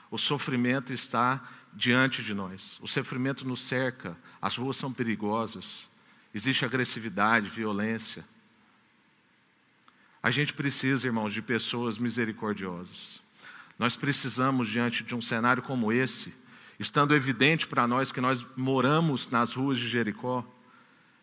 O 0.09 0.17
sofrimento 0.17 0.91
está 0.91 1.41
diante 1.73 2.23
de 2.23 2.33
nós, 2.33 2.79
o 2.81 2.87
sofrimento 2.87 3.47
nos 3.47 3.63
cerca, 3.63 4.17
as 4.41 4.57
ruas 4.57 4.77
são 4.77 4.91
perigosas. 4.91 5.87
Existe 6.33 6.65
agressividade, 6.65 7.49
violência. 7.49 8.23
A 10.21 10.31
gente 10.31 10.53
precisa, 10.53 11.07
irmãos, 11.07 11.33
de 11.33 11.41
pessoas 11.41 11.97
misericordiosas. 11.97 13.21
Nós 13.79 13.95
precisamos, 13.95 14.67
diante 14.67 15.03
de 15.03 15.15
um 15.15 15.21
cenário 15.21 15.63
como 15.63 15.91
esse, 15.91 16.33
estando 16.79 17.15
evidente 17.15 17.67
para 17.67 17.87
nós 17.87 18.11
que 18.11 18.21
nós 18.21 18.45
moramos 18.55 19.29
nas 19.29 19.53
ruas 19.53 19.77
de 19.77 19.87
Jericó, 19.87 20.45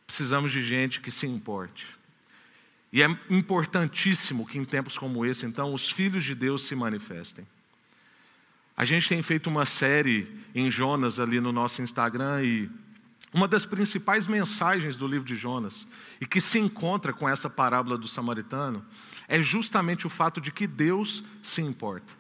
precisamos 0.07 0.53
de 0.53 0.63
gente 0.63 1.01
que 1.01 1.11
se 1.11 1.27
importe. 1.27 1.87
E 2.93 3.03
é 3.03 3.07
importantíssimo 3.29 4.47
que 4.47 4.57
em 4.57 4.65
tempos 4.65 4.97
como 4.97 5.27
esse, 5.27 5.45
então, 5.47 5.75
os 5.75 5.91
filhos 5.91 6.23
de 6.23 6.35
Deus 6.35 6.63
se 6.63 6.77
manifestem. 6.77 7.47
A 8.77 8.85
gente 8.85 9.09
tem 9.09 9.23
feito 9.23 9.49
uma 9.49 9.65
série 9.65 10.29
em 10.55 10.71
Jonas 10.71 11.19
ali 11.21 11.41
no 11.41 11.53
nosso 11.53 11.83
Instagram 11.83 12.43
e 12.45 12.71
uma 13.35 13.49
das 13.49 13.67
principais 13.67 14.29
mensagens 14.29 14.97
do 14.97 15.09
livro 15.09 15.27
de 15.27 15.35
Jonas, 15.35 15.89
e 16.21 16.27
que 16.27 16.41
se 16.41 16.61
encontra 16.61 17.13
com 17.13 17.29
essa 17.29 17.51
parábola 17.51 17.99
do 17.99 18.07
samaritano, 18.07 18.87
é 19.27 19.43
justamente 19.43 20.07
o 20.07 20.11
fato 20.11 20.41
de 20.41 20.53
que 20.53 20.69
Deus 20.69 21.25
se 21.43 21.61
importa. 21.61 22.13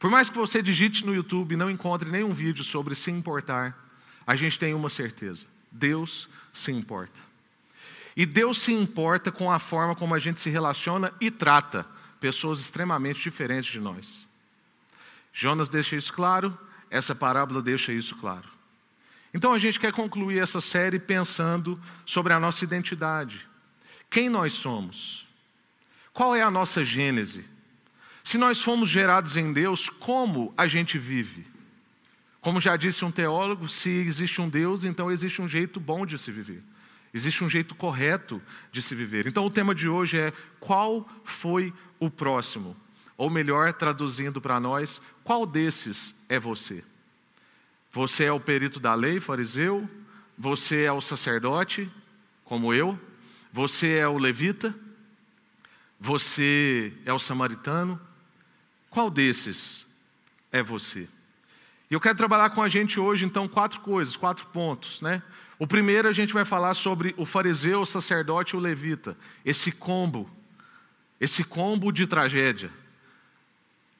Por 0.00 0.10
mais 0.10 0.28
que 0.28 0.36
você 0.36 0.60
digite 0.60 1.06
no 1.06 1.14
YouTube 1.14 1.52
e 1.52 1.56
não 1.56 1.70
encontre 1.70 2.10
nenhum 2.10 2.32
vídeo 2.32 2.64
sobre 2.64 2.92
se 2.96 3.08
importar, 3.08 3.88
a 4.26 4.34
gente 4.34 4.58
tem 4.58 4.74
uma 4.74 4.88
certeza: 4.88 5.46
Deus 5.70 6.28
se 6.52 6.72
importa. 6.72 7.20
E 8.16 8.26
Deus 8.26 8.60
se 8.60 8.72
importa 8.72 9.30
com 9.30 9.48
a 9.48 9.60
forma 9.60 9.94
como 9.94 10.12
a 10.12 10.18
gente 10.18 10.40
se 10.40 10.50
relaciona 10.50 11.12
e 11.20 11.30
trata 11.30 11.86
pessoas 12.18 12.58
extremamente 12.58 13.22
diferentes 13.22 13.70
de 13.70 13.78
nós. 13.78 14.26
Jonas 15.32 15.68
deixa 15.68 15.94
isso 15.94 16.12
claro, 16.12 16.58
essa 16.90 17.14
parábola 17.14 17.62
deixa 17.62 17.92
isso 17.92 18.16
claro. 18.16 18.51
Então 19.34 19.52
a 19.52 19.58
gente 19.58 19.80
quer 19.80 19.92
concluir 19.92 20.38
essa 20.38 20.60
série 20.60 20.98
pensando 20.98 21.80
sobre 22.04 22.32
a 22.32 22.40
nossa 22.40 22.64
identidade. 22.64 23.48
Quem 24.10 24.28
nós 24.28 24.52
somos? 24.52 25.26
Qual 26.12 26.36
é 26.36 26.42
a 26.42 26.50
nossa 26.50 26.84
gênese? 26.84 27.46
Se 28.22 28.36
nós 28.36 28.60
fomos 28.60 28.88
gerados 28.88 29.36
em 29.36 29.52
Deus, 29.52 29.88
como 29.88 30.52
a 30.56 30.66
gente 30.66 30.98
vive? 30.98 31.46
Como 32.40 32.60
já 32.60 32.76
disse 32.76 33.04
um 33.04 33.10
teólogo, 33.10 33.68
se 33.68 33.88
existe 33.88 34.40
um 34.40 34.48
Deus, 34.48 34.84
então 34.84 35.10
existe 35.10 35.40
um 35.40 35.48
jeito 35.48 35.80
bom 35.80 36.04
de 36.04 36.18
se 36.18 36.30
viver. 36.30 36.62
Existe 37.14 37.44
um 37.44 37.48
jeito 37.48 37.74
correto 37.74 38.40
de 38.70 38.82
se 38.82 38.94
viver. 38.94 39.26
Então 39.26 39.44
o 39.46 39.50
tema 39.50 39.74
de 39.74 39.88
hoje 39.88 40.18
é: 40.18 40.32
qual 40.60 41.08
foi 41.24 41.72
o 41.98 42.10
próximo? 42.10 42.76
Ou 43.16 43.30
melhor, 43.30 43.72
traduzindo 43.72 44.40
para 44.40 44.58
nós, 44.58 45.00
qual 45.22 45.46
desses 45.46 46.14
é 46.28 46.38
você? 46.38 46.82
Você 47.92 48.24
é 48.24 48.32
o 48.32 48.40
perito 48.40 48.80
da 48.80 48.94
lei, 48.94 49.20
fariseu? 49.20 49.88
Você 50.38 50.84
é 50.84 50.92
o 50.92 51.00
sacerdote, 51.00 51.90
como 52.42 52.72
eu? 52.72 52.98
Você 53.52 53.98
é 53.98 54.08
o 54.08 54.16
levita? 54.16 54.74
Você 56.00 56.94
é 57.04 57.12
o 57.12 57.18
samaritano? 57.18 58.00
Qual 58.88 59.10
desses 59.10 59.86
é 60.50 60.62
você? 60.62 61.06
E 61.90 61.94
eu 61.94 62.00
quero 62.00 62.16
trabalhar 62.16 62.48
com 62.50 62.62
a 62.62 62.68
gente 62.68 62.98
hoje, 62.98 63.26
então, 63.26 63.46
quatro 63.46 63.80
coisas, 63.80 64.16
quatro 64.16 64.46
pontos, 64.46 65.02
né? 65.02 65.22
O 65.58 65.66
primeiro 65.66 66.08
a 66.08 66.12
gente 66.12 66.32
vai 66.32 66.46
falar 66.46 66.72
sobre 66.72 67.14
o 67.18 67.26
fariseu, 67.26 67.82
o 67.82 67.86
sacerdote 67.86 68.54
e 68.54 68.58
o 68.58 68.60
levita. 68.60 69.16
Esse 69.44 69.70
combo, 69.70 70.28
esse 71.20 71.44
combo 71.44 71.92
de 71.92 72.06
tragédia. 72.06 72.70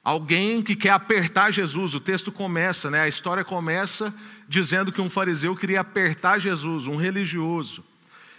Alguém 0.03 0.61
que 0.61 0.75
quer 0.75 0.89
apertar 0.89 1.51
Jesus. 1.51 1.95
O 1.95 1.99
texto 1.99 2.31
começa, 2.31 2.91
né? 2.91 3.01
A 3.01 3.07
história 3.07 3.43
começa 3.43 4.13
dizendo 4.47 4.91
que 4.91 4.99
um 4.99 5.09
fariseu 5.09 5.55
queria 5.55 5.79
apertar 5.79 6.39
Jesus, 6.39 6.87
um 6.87 6.97
religioso. 6.97 7.83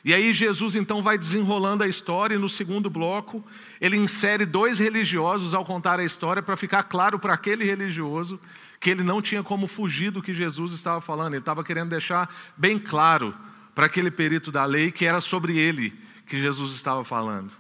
E 0.05 0.13
aí 0.13 0.35
Jesus 0.35 0.77
então 0.77 1.03
vai 1.03 1.17
desenrolando 1.17 1.83
a 1.83 1.89
história 1.89 2.35
e 2.35 2.39
no 2.39 2.49
segundo 2.49 2.91
bloco 2.91 3.43
ele 3.81 3.97
insere 3.97 4.45
dois 4.45 4.79
religiosos 4.79 5.55
ao 5.55 5.65
contar 5.65 5.99
a 5.99 6.05
história 6.05 6.43
para 6.43 6.57
ficar 6.57 6.83
claro 6.83 7.19
para 7.19 7.33
aquele 7.33 7.65
religioso 7.65 8.39
que 8.79 8.91
ele 8.91 9.03
não 9.03 9.23
tinha 9.23 9.43
como 9.43 9.67
fugir 9.67 10.11
do 10.11 10.21
que 10.21 10.35
Jesus 10.35 10.75
estava 10.75 11.01
falando. 11.01 11.33
Ele 11.33 11.41
estava 11.41 11.65
querendo 11.65 11.89
deixar 11.89 12.29
bem 12.55 12.79
claro 12.79 13.35
para 13.75 13.87
aquele 13.87 14.11
perito 14.11 14.53
da 14.53 14.67
lei 14.67 14.93
que 14.93 15.07
era 15.07 15.23
sobre 15.23 15.59
ele 15.59 15.99
que 16.27 16.39
Jesus 16.39 16.75
estava 16.75 17.03
falando. 17.03 17.53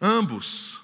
Ambos 0.00 0.80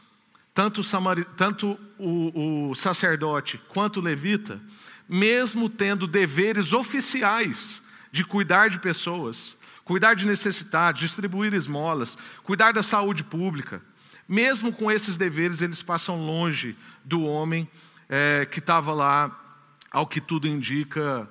tanto, 0.55 0.81
o, 0.81 0.85
samari, 0.85 1.25
tanto 1.37 1.79
o, 1.99 2.71
o 2.71 2.75
sacerdote 2.77 3.61
quanto 3.69 3.99
o 3.99 4.03
levita, 4.03 4.61
mesmo 5.09 5.69
tendo 5.69 6.07
deveres 6.07 6.73
oficiais 6.73 7.83
de 8.13 8.25
cuidar 8.25 8.71
de 8.71 8.79
pessoas, 8.79 9.57
cuidar 9.85 10.15
de 10.15 10.25
necessitados, 10.25 11.01
distribuir 11.01 11.53
esmolas, 11.53 12.17
cuidar 12.45 12.73
da 12.73 12.83
saúde 12.83 13.25
pública, 13.25 13.83
mesmo 14.29 14.73
com 14.73 14.91
esses 14.91 15.17
deveres, 15.17 15.61
eles 15.61 15.83
passam 15.83 16.25
longe 16.25 16.77
do 17.05 17.25
homem 17.25 17.69
é, 18.09 18.47
que 18.47 18.61
estava 18.61 18.95
lá, 18.95 19.41
ao 19.91 20.07
que 20.07 20.21
tudo 20.21 20.49
indica, 20.49 21.29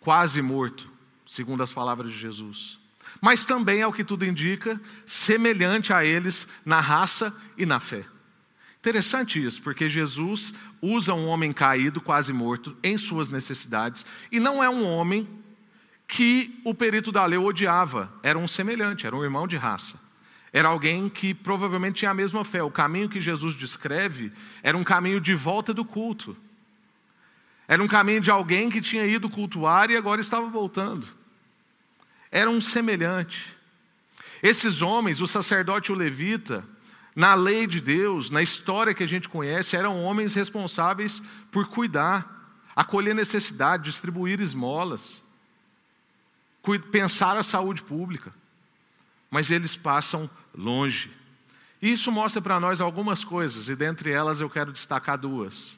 quase 0.00 0.42
morto, 0.42 0.90
segundo 1.26 1.62
as 1.62 1.72
palavras 1.72 2.10
de 2.10 2.18
Jesus. 2.18 2.78
Mas 3.20 3.44
também, 3.44 3.82
ao 3.82 3.92
que 3.92 4.02
tudo 4.02 4.24
indica, 4.24 4.80
semelhante 5.06 5.92
a 5.92 6.04
eles 6.04 6.48
na 6.64 6.80
raça 6.80 7.34
e 7.56 7.64
na 7.64 7.78
fé. 7.78 8.04
Interessante 8.88 9.44
isso, 9.44 9.60
porque 9.60 9.86
Jesus 9.86 10.54
usa 10.80 11.12
um 11.12 11.26
homem 11.26 11.52
caído, 11.52 12.00
quase 12.00 12.32
morto, 12.32 12.74
em 12.82 12.96
suas 12.96 13.28
necessidades, 13.28 14.06
e 14.32 14.40
não 14.40 14.64
é 14.64 14.70
um 14.70 14.82
homem 14.82 15.28
que 16.06 16.58
o 16.64 16.72
perito 16.74 17.12
da 17.12 17.26
lei 17.26 17.38
odiava, 17.38 18.10
era 18.22 18.38
um 18.38 18.48
semelhante, 18.48 19.06
era 19.06 19.14
um 19.14 19.22
irmão 19.22 19.46
de 19.46 19.58
raça. 19.58 20.00
Era 20.50 20.68
alguém 20.68 21.06
que 21.10 21.34
provavelmente 21.34 21.96
tinha 21.96 22.12
a 22.12 22.14
mesma 22.14 22.46
fé. 22.46 22.62
O 22.62 22.70
caminho 22.70 23.10
que 23.10 23.20
Jesus 23.20 23.54
descreve 23.54 24.32
era 24.62 24.74
um 24.74 24.82
caminho 24.82 25.20
de 25.20 25.34
volta 25.34 25.74
do 25.74 25.84
culto. 25.84 26.34
Era 27.68 27.82
um 27.82 27.86
caminho 27.86 28.22
de 28.22 28.30
alguém 28.30 28.70
que 28.70 28.80
tinha 28.80 29.04
ido 29.04 29.28
cultuar 29.28 29.90
e 29.90 29.98
agora 29.98 30.22
estava 30.22 30.48
voltando. 30.48 31.06
eram 32.32 32.58
semelhantes. 32.58 33.52
Esses 34.42 34.80
homens, 34.80 35.20
o 35.20 35.26
sacerdote 35.26 35.90
e 35.90 35.94
o 35.94 35.98
levita, 35.98 36.66
na 37.18 37.34
lei 37.34 37.66
de 37.66 37.80
Deus, 37.80 38.30
na 38.30 38.40
história 38.40 38.94
que 38.94 39.02
a 39.02 39.06
gente 39.08 39.28
conhece, 39.28 39.74
eram 39.74 40.04
homens 40.04 40.34
responsáveis 40.34 41.20
por 41.50 41.66
cuidar, 41.66 42.62
acolher 42.76 43.12
necessidade, 43.12 43.90
distribuir 43.90 44.40
esmolas, 44.40 45.20
pensar 46.92 47.36
a 47.36 47.42
saúde 47.42 47.82
pública. 47.82 48.32
Mas 49.28 49.50
eles 49.50 49.74
passam 49.74 50.30
longe. 50.56 51.10
Isso 51.82 52.12
mostra 52.12 52.40
para 52.40 52.60
nós 52.60 52.80
algumas 52.80 53.24
coisas, 53.24 53.68
e 53.68 53.74
dentre 53.74 54.12
elas 54.12 54.40
eu 54.40 54.48
quero 54.48 54.72
destacar 54.72 55.18
duas. 55.18 55.76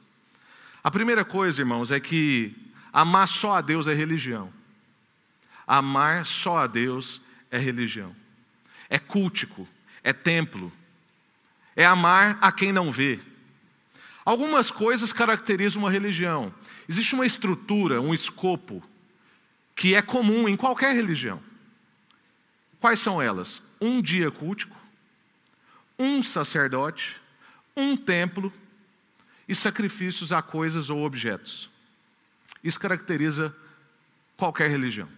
A 0.85 0.91
primeira 0.91 1.25
coisa, 1.25 1.63
irmãos, 1.63 1.91
é 1.91 1.99
que 1.99 2.55
amar 2.93 3.27
só 3.27 3.55
a 3.55 3.61
Deus 3.63 3.87
é 3.87 3.95
religião. 3.95 4.53
Amar 5.67 6.27
só 6.27 6.59
a 6.59 6.67
Deus 6.67 7.19
é 7.51 7.57
religião. 7.57 8.15
É 8.91 8.99
cultico, 8.99 9.67
é 10.05 10.13
templo, 10.13 10.71
é 11.77 11.85
amar 11.85 12.39
a 12.41 12.51
quem 12.53 12.73
não 12.73 12.91
vê. 12.91 13.21
Algumas 14.25 14.71
coisas 14.71 15.13
caracterizam 15.13 15.83
uma 15.83 15.91
religião. 15.91 16.55
Existe 16.89 17.15
uma 17.15 17.27
estrutura, 17.27 18.01
um 18.01 18.13
escopo, 18.13 18.83
que 19.75 19.95
é 19.95 20.03
comum 20.03 20.49
em 20.49 20.57
qualquer 20.57 20.95
religião. 20.95 21.43
Quais 22.79 23.01
são 23.01 23.21
elas? 23.21 23.63
Um 23.81 24.01
dia 24.01 24.31
cultico, 24.31 24.77
um 25.99 26.23
sacerdote, 26.23 27.17
um 27.77 27.97
templo 27.97 28.53
e 29.49 29.55
sacrifícios 29.55 30.33
a 30.33 30.43
coisas 30.43 30.91
ou 30.91 31.05
objetos. 31.05 31.71
Isso 32.63 32.79
caracteriza 32.79 33.55
qualquer 34.37 34.71
religião. 34.71 35.09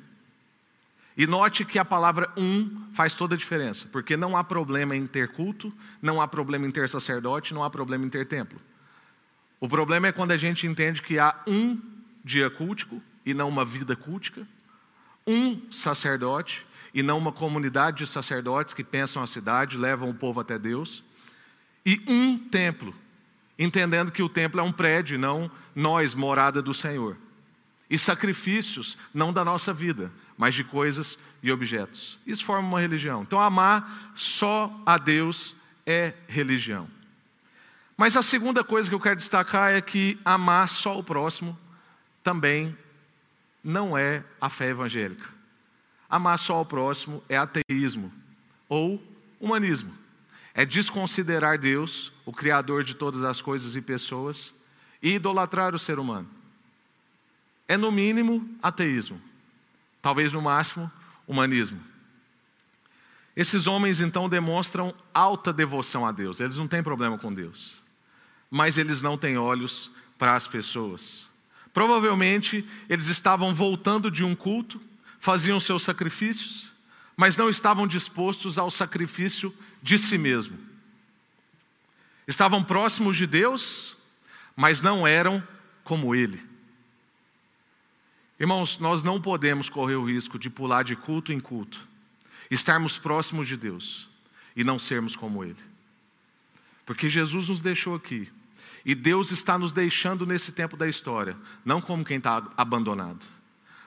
E 1.16 1.26
note 1.26 1.64
que 1.64 1.78
a 1.78 1.84
palavra 1.84 2.30
um 2.36 2.86
faz 2.92 3.14
toda 3.14 3.34
a 3.34 3.38
diferença, 3.38 3.86
porque 3.92 4.16
não 4.16 4.36
há 4.36 4.42
problema 4.42 4.96
em 4.96 5.06
ter 5.06 5.28
culto, 5.28 5.72
não 6.00 6.20
há 6.20 6.26
problema 6.26 6.66
em 6.66 6.70
ter 6.70 6.88
sacerdote, 6.88 7.52
não 7.52 7.62
há 7.62 7.68
problema 7.68 8.06
em 8.06 8.08
ter 8.08 8.26
templo. 8.26 8.60
O 9.60 9.68
problema 9.68 10.08
é 10.08 10.12
quando 10.12 10.32
a 10.32 10.36
gente 10.36 10.66
entende 10.66 11.02
que 11.02 11.18
há 11.18 11.34
um 11.46 11.78
dia 12.24 12.48
cultico 12.50 13.02
e 13.24 13.34
não 13.34 13.48
uma 13.48 13.64
vida 13.64 13.94
cultica, 13.94 14.46
um 15.26 15.60
sacerdote 15.70 16.66
e 16.94 17.02
não 17.02 17.18
uma 17.18 17.32
comunidade 17.32 17.98
de 17.98 18.06
sacerdotes 18.06 18.74
que 18.74 18.82
pensam 18.82 19.22
a 19.22 19.26
cidade, 19.26 19.76
levam 19.76 20.10
o 20.10 20.14
povo 20.14 20.40
até 20.40 20.58
Deus, 20.58 21.02
e 21.84 22.00
um 22.06 22.38
templo, 22.38 22.94
entendendo 23.58 24.12
que 24.12 24.22
o 24.22 24.28
templo 24.28 24.60
é 24.60 24.62
um 24.62 24.72
prédio, 24.72 25.18
não 25.18 25.50
nós, 25.74 26.14
morada 26.14 26.62
do 26.62 26.74
Senhor. 26.74 27.16
E 27.88 27.98
sacrifícios, 27.98 28.96
não 29.12 29.32
da 29.32 29.44
nossa 29.44 29.72
vida, 29.72 30.10
mas 30.36 30.54
de 30.54 30.64
coisas 30.64 31.18
e 31.42 31.50
objetos. 31.52 32.18
Isso 32.26 32.44
forma 32.44 32.68
uma 32.68 32.80
religião. 32.80 33.22
Então, 33.22 33.38
amar 33.38 34.12
só 34.14 34.74
a 34.84 34.98
Deus 34.98 35.54
é 35.86 36.14
religião. 36.26 36.88
Mas 37.96 38.16
a 38.16 38.22
segunda 38.22 38.64
coisa 38.64 38.88
que 38.88 38.94
eu 38.94 39.00
quero 39.00 39.16
destacar 39.16 39.72
é 39.72 39.80
que 39.80 40.18
amar 40.24 40.68
só 40.68 40.98
o 40.98 41.04
próximo 41.04 41.58
também 42.22 42.76
não 43.62 43.96
é 43.96 44.24
a 44.40 44.48
fé 44.48 44.70
evangélica. 44.70 45.28
Amar 46.08 46.38
só 46.38 46.60
o 46.60 46.66
próximo 46.66 47.22
é 47.28 47.36
ateísmo 47.36 48.12
ou 48.68 49.02
humanismo. 49.40 49.92
É 50.54 50.64
desconsiderar 50.64 51.58
Deus, 51.58 52.12
o 52.26 52.32
Criador 52.32 52.84
de 52.84 52.94
todas 52.94 53.24
as 53.24 53.40
coisas 53.40 53.76
e 53.76 53.80
pessoas, 53.80 54.52
e 55.02 55.14
idolatrar 55.14 55.74
o 55.74 55.78
ser 55.78 55.98
humano. 55.98 56.28
É, 57.66 57.76
no 57.76 57.90
mínimo, 57.90 58.48
ateísmo 58.62 59.20
talvez 60.02 60.32
no 60.32 60.42
máximo, 60.42 60.90
humanismo. 61.26 61.80
Esses 63.34 63.66
homens 63.66 64.00
então 64.00 64.28
demonstram 64.28 64.94
alta 65.14 65.52
devoção 65.52 66.04
a 66.04 66.12
Deus, 66.12 66.40
eles 66.40 66.56
não 66.56 66.68
têm 66.68 66.82
problema 66.82 67.16
com 67.16 67.32
Deus, 67.32 67.74
mas 68.50 68.76
eles 68.76 69.00
não 69.00 69.16
têm 69.16 69.38
olhos 69.38 69.90
para 70.18 70.34
as 70.34 70.46
pessoas. 70.46 71.26
Provavelmente 71.72 72.68
eles 72.88 73.06
estavam 73.06 73.54
voltando 73.54 74.10
de 74.10 74.22
um 74.22 74.34
culto, 74.34 74.80
faziam 75.18 75.58
seus 75.58 75.82
sacrifícios, 75.82 76.70
mas 77.16 77.36
não 77.36 77.48
estavam 77.48 77.86
dispostos 77.86 78.58
ao 78.58 78.70
sacrifício 78.70 79.54
de 79.82 79.98
si 79.98 80.18
mesmo. 80.18 80.58
Estavam 82.26 82.62
próximos 82.62 83.16
de 83.16 83.26
Deus, 83.26 83.96
mas 84.54 84.80
não 84.80 85.06
eram 85.06 85.42
como 85.82 86.14
Ele. 86.14 86.51
Irmãos, 88.42 88.76
nós 88.80 89.04
não 89.04 89.20
podemos 89.20 89.68
correr 89.68 89.94
o 89.94 90.04
risco 90.04 90.36
de 90.36 90.50
pular 90.50 90.82
de 90.82 90.96
culto 90.96 91.32
em 91.32 91.38
culto, 91.38 91.86
estarmos 92.50 92.98
próximos 92.98 93.46
de 93.46 93.56
Deus 93.56 94.08
e 94.56 94.64
não 94.64 94.80
sermos 94.80 95.14
como 95.14 95.44
Ele. 95.44 95.62
Porque 96.84 97.08
Jesus 97.08 97.48
nos 97.48 97.60
deixou 97.60 97.94
aqui 97.94 98.28
e 98.84 98.96
Deus 98.96 99.30
está 99.30 99.56
nos 99.56 99.72
deixando 99.72 100.26
nesse 100.26 100.50
tempo 100.50 100.76
da 100.76 100.88
história, 100.88 101.36
não 101.64 101.80
como 101.80 102.04
quem 102.04 102.16
está 102.16 102.42
abandonado, 102.56 103.24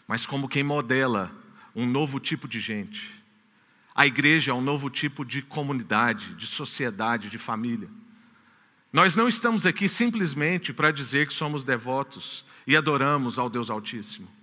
mas 0.07 0.25
como 0.25 0.47
quem 0.47 0.63
modela 0.63 1.35
um 1.75 1.85
novo 1.85 2.17
tipo 2.17 2.47
de 2.47 2.61
gente. 2.61 3.13
A 3.93 4.07
igreja 4.07 4.51
é 4.51 4.53
um 4.53 4.61
novo 4.61 4.89
tipo 4.89 5.25
de 5.25 5.41
comunidade, 5.41 6.33
de 6.35 6.47
sociedade, 6.47 7.29
de 7.29 7.37
família. 7.37 7.89
Nós 8.93 9.17
não 9.17 9.27
estamos 9.27 9.65
aqui 9.65 9.89
simplesmente 9.89 10.71
para 10.71 10.91
dizer 10.91 11.27
que 11.27 11.33
somos 11.33 11.65
devotos 11.65 12.45
e 12.65 12.73
adoramos 12.73 13.37
ao 13.37 13.49
Deus 13.49 13.69
Altíssimo. 13.69 14.33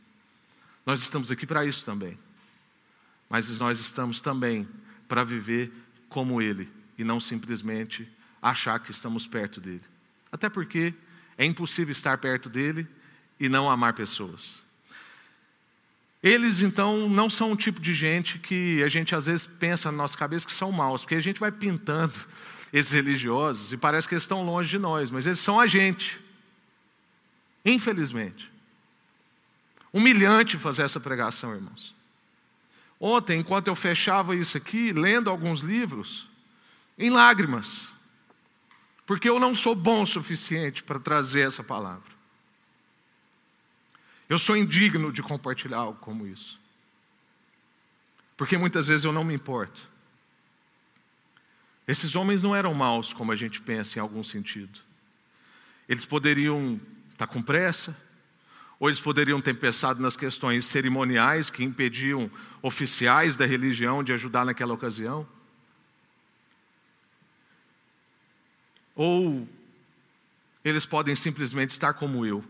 Nós 0.84 1.00
estamos 1.00 1.30
aqui 1.30 1.46
para 1.46 1.64
isso 1.64 1.84
também. 1.84 2.18
Mas 3.28 3.56
nós 3.58 3.80
estamos 3.80 4.20
também 4.20 4.68
para 5.08 5.24
viver 5.24 5.72
como 6.08 6.42
Ele 6.42 6.68
e 6.98 7.04
não 7.04 7.18
simplesmente 7.18 8.08
achar 8.40 8.78
que 8.78 8.90
estamos 8.90 9.26
perto 9.26 9.60
dele. 9.60 9.82
Até 10.30 10.48
porque 10.48 10.92
é 11.38 11.44
impossível 11.44 11.92
estar 11.92 12.18
perto 12.18 12.48
dele 12.48 12.86
e 13.38 13.48
não 13.48 13.70
amar 13.70 13.94
pessoas. 13.94 14.62
Eles 16.22 16.60
então 16.60 17.08
não 17.08 17.28
são 17.28 17.50
um 17.50 17.56
tipo 17.56 17.80
de 17.80 17.92
gente 17.92 18.38
que 18.38 18.82
a 18.82 18.88
gente 18.88 19.14
às 19.14 19.26
vezes 19.26 19.46
pensa 19.46 19.90
na 19.90 19.98
nossa 19.98 20.16
cabeça 20.16 20.46
que 20.46 20.52
são 20.52 20.70
maus, 20.70 21.02
porque 21.02 21.16
a 21.16 21.20
gente 21.20 21.40
vai 21.40 21.50
pintando 21.50 22.14
esses 22.72 22.92
religiosos 22.92 23.72
e 23.72 23.76
parece 23.76 24.06
que 24.06 24.14
eles 24.14 24.22
estão 24.22 24.44
longe 24.44 24.70
de 24.70 24.78
nós, 24.78 25.10
mas 25.10 25.26
eles 25.26 25.40
são 25.40 25.58
a 25.58 25.66
gente. 25.66 26.20
Infelizmente. 27.64 28.51
Humilhante 29.92 30.56
fazer 30.56 30.82
essa 30.84 30.98
pregação, 30.98 31.54
irmãos. 31.54 31.94
Ontem, 32.98 33.40
enquanto 33.40 33.68
eu 33.68 33.74
fechava 33.74 34.34
isso 34.34 34.56
aqui, 34.56 34.92
lendo 34.92 35.28
alguns 35.28 35.60
livros, 35.60 36.28
em 36.96 37.10
lágrimas, 37.10 37.88
porque 39.04 39.28
eu 39.28 39.40
não 39.40 39.54
sou 39.54 39.74
bom 39.74 40.02
o 40.02 40.06
suficiente 40.06 40.82
para 40.82 41.00
trazer 41.00 41.46
essa 41.46 41.62
palavra. 41.64 42.10
Eu 44.28 44.38
sou 44.38 44.56
indigno 44.56 45.12
de 45.12 45.22
compartilhar 45.22 45.78
algo 45.78 45.98
como 46.00 46.26
isso. 46.26 46.58
Porque 48.36 48.56
muitas 48.56 48.86
vezes 48.86 49.04
eu 49.04 49.12
não 49.12 49.24
me 49.24 49.34
importo. 49.34 49.82
Esses 51.86 52.14
homens 52.14 52.40
não 52.40 52.54
eram 52.54 52.72
maus 52.72 53.12
como 53.12 53.32
a 53.32 53.36
gente 53.36 53.60
pensa 53.60 53.98
em 53.98 54.00
algum 54.00 54.24
sentido. 54.24 54.80
Eles 55.88 56.04
poderiam 56.04 56.80
estar 57.10 57.26
com 57.26 57.42
pressa, 57.42 57.96
ou 58.82 58.88
eles 58.88 58.98
poderiam 58.98 59.40
ter 59.40 59.54
pensado 59.54 60.02
nas 60.02 60.16
questões 60.16 60.64
cerimoniais 60.64 61.48
que 61.48 61.62
impediam 61.62 62.28
oficiais 62.60 63.36
da 63.36 63.46
religião 63.46 64.02
de 64.02 64.12
ajudar 64.12 64.44
naquela 64.44 64.74
ocasião. 64.74 65.24
Ou 68.96 69.48
eles 70.64 70.84
podem 70.84 71.14
simplesmente 71.14 71.70
estar 71.70 71.92
como 71.92 72.26
eu, 72.26 72.44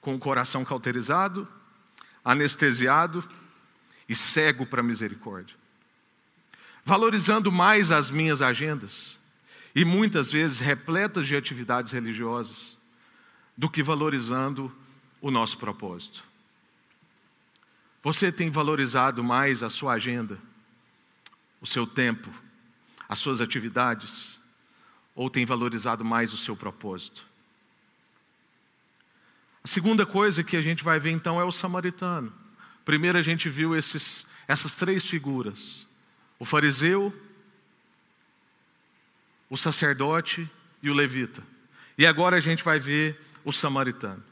com 0.00 0.14
o 0.14 0.20
coração 0.20 0.64
cauterizado, 0.64 1.48
anestesiado 2.24 3.28
e 4.08 4.14
cego 4.14 4.64
para 4.64 4.82
a 4.82 4.84
misericórdia, 4.84 5.56
valorizando 6.84 7.50
mais 7.50 7.90
as 7.90 8.08
minhas 8.08 8.40
agendas 8.40 9.18
e 9.74 9.84
muitas 9.84 10.30
vezes 10.30 10.60
repletas 10.60 11.26
de 11.26 11.34
atividades 11.34 11.90
religiosas, 11.90 12.76
do 13.58 13.68
que 13.68 13.82
valorizando 13.82 14.72
o 15.20 15.30
nosso 15.30 15.58
propósito. 15.58 16.24
Você 18.02 18.32
tem 18.32 18.50
valorizado 18.50 19.22
mais 19.22 19.62
a 19.62 19.68
sua 19.68 19.92
agenda, 19.92 20.38
o 21.60 21.66
seu 21.66 21.86
tempo, 21.86 22.30
as 23.08 23.18
suas 23.18 23.40
atividades, 23.40 24.38
ou 25.14 25.28
tem 25.28 25.44
valorizado 25.44 26.04
mais 26.04 26.32
o 26.32 26.36
seu 26.36 26.56
propósito? 26.56 27.26
A 29.62 29.68
segunda 29.68 30.06
coisa 30.06 30.42
que 30.42 30.56
a 30.56 30.62
gente 30.62 30.82
vai 30.82 30.98
ver 30.98 31.10
então 31.10 31.38
é 31.38 31.44
o 31.44 31.52
samaritano. 31.52 32.32
Primeiro 32.84 33.18
a 33.18 33.22
gente 33.22 33.48
viu 33.50 33.76
esses, 33.76 34.26
essas 34.48 34.74
três 34.74 35.04
figuras: 35.04 35.86
o 36.38 36.46
fariseu, 36.46 37.14
o 39.50 39.56
sacerdote 39.56 40.50
e 40.82 40.88
o 40.88 40.94
levita. 40.94 41.42
E 41.98 42.06
agora 42.06 42.36
a 42.36 42.40
gente 42.40 42.64
vai 42.64 42.78
ver 42.78 43.20
o 43.44 43.52
samaritano. 43.52 44.29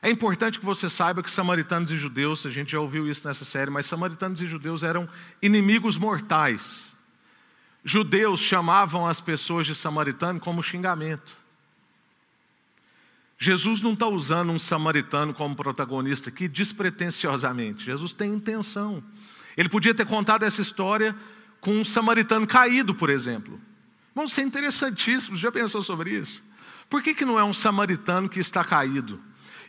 É 0.00 0.08
importante 0.10 0.60
que 0.60 0.64
você 0.64 0.88
saiba 0.88 1.22
que 1.22 1.30
samaritanos 1.30 1.90
e 1.90 1.96
judeus, 1.96 2.46
a 2.46 2.50
gente 2.50 2.72
já 2.72 2.80
ouviu 2.80 3.08
isso 3.08 3.26
nessa 3.26 3.44
série, 3.44 3.70
mas 3.70 3.86
samaritanos 3.86 4.40
e 4.40 4.46
judeus 4.46 4.82
eram 4.82 5.08
inimigos 5.42 5.96
mortais. 5.96 6.84
Judeus 7.84 8.40
chamavam 8.40 9.06
as 9.06 9.20
pessoas 9.20 9.66
de 9.66 9.74
samaritano 9.74 10.38
como 10.38 10.62
xingamento. 10.62 11.36
Jesus 13.36 13.82
não 13.82 13.92
está 13.92 14.06
usando 14.06 14.50
um 14.50 14.58
samaritano 14.58 15.32
como 15.32 15.56
protagonista 15.56 16.28
aqui 16.28 16.48
despretensiosamente. 16.48 17.84
Jesus 17.84 18.12
tem 18.12 18.32
intenção. 18.32 19.02
Ele 19.56 19.68
podia 19.68 19.94
ter 19.94 20.06
contado 20.06 20.44
essa 20.44 20.60
história 20.60 21.14
com 21.60 21.80
um 21.80 21.84
samaritano 21.84 22.46
caído, 22.46 22.94
por 22.94 23.10
exemplo. 23.10 23.60
Vamos 24.14 24.32
ser 24.32 24.42
interessantíssimos, 24.42 25.40
já 25.40 25.50
pensou 25.50 25.82
sobre 25.82 26.10
isso? 26.10 26.42
Por 26.88 27.02
que, 27.02 27.14
que 27.14 27.24
não 27.24 27.38
é 27.38 27.44
um 27.44 27.52
samaritano 27.52 28.28
que 28.28 28.40
está 28.40 28.64
caído 28.64 29.20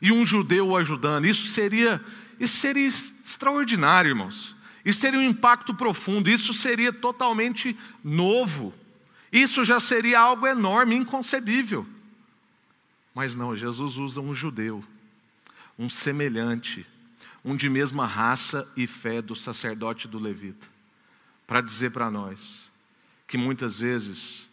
e 0.02 0.12
um 0.12 0.26
judeu 0.26 0.70
o 0.70 0.78
ajudando? 0.78 1.26
Isso 1.26 1.48
seria, 1.48 2.04
isso 2.40 2.58
seria 2.58 2.88
extraordinário, 2.88 4.10
irmãos. 4.10 4.56
Isso 4.84 5.02
seria 5.02 5.20
um 5.20 5.24
impacto 5.24 5.74
profundo, 5.74 6.30
isso 6.30 6.54
seria 6.54 6.92
totalmente 6.92 7.78
novo. 8.04 8.74
Isso 9.32 9.64
já 9.64 9.80
seria 9.80 10.20
algo 10.20 10.48
enorme, 10.48 10.96
inconcebível. 10.96 11.86
Mas 13.14 13.36
não, 13.36 13.56
Jesus 13.56 13.98
usa 13.98 14.22
um 14.22 14.34
judeu, 14.34 14.84
um 15.78 15.90
semelhante, 15.90 16.86
um 17.44 17.56
de 17.56 17.70
mesma 17.70 18.06
raça 18.06 18.72
e 18.76 18.88
fé 18.88 19.22
do 19.22 19.36
sacerdote 19.36 20.08
do 20.08 20.20
levita, 20.20 20.68
para 21.46 21.62
dizer 21.62 21.92
para 21.92 22.10
nós 22.10 22.70
que 23.28 23.38
muitas 23.38 23.80
vezes, 23.80 24.50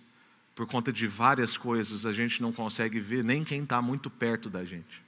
por 0.54 0.66
conta 0.66 0.92
de 0.92 1.06
várias 1.06 1.56
coisas, 1.56 2.04
a 2.04 2.12
gente 2.12 2.42
não 2.42 2.52
consegue 2.52 3.00
ver 3.00 3.24
nem 3.24 3.42
quem 3.42 3.62
está 3.62 3.80
muito 3.80 4.10
perto 4.10 4.50
da 4.50 4.64
gente, 4.64 5.02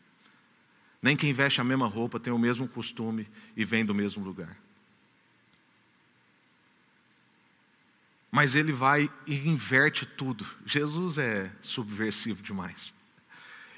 nem 1.03 1.17
quem 1.17 1.33
veste 1.33 1.61
a 1.61 1.65
mesma 1.65 1.87
roupa, 1.87 2.19
tem 2.19 2.33
o 2.33 2.39
mesmo 2.39 2.67
costume 2.67 3.29
e 3.57 3.65
vem 3.65 3.85
do 3.85 3.95
mesmo 3.95 4.25
lugar. 4.25 4.57
Mas 8.31 8.55
ele 8.55 8.73
vai 8.73 9.11
e 9.27 9.49
inverte 9.49 10.05
tudo. 10.05 10.45
Jesus 10.67 11.19
é 11.19 11.51
subversivo 11.63 12.43
demais. 12.43 12.93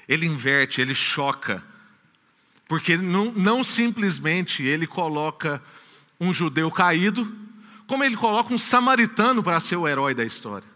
Ele 0.07 0.25
inverte, 0.25 0.81
ele 0.81 0.93
choca. 0.93 1.63
Porque 2.67 2.97
não, 2.97 3.31
não 3.31 3.63
simplesmente 3.63 4.63
ele 4.63 4.85
coloca 4.85 5.61
um 6.19 6.33
judeu 6.33 6.69
caído, 6.69 7.33
como 7.87 8.03
ele 8.03 8.15
coloca 8.15 8.53
um 8.53 8.57
samaritano 8.57 9.41
para 9.41 9.59
ser 9.59 9.77
o 9.77 9.87
herói 9.87 10.13
da 10.13 10.23
história. 10.23 10.70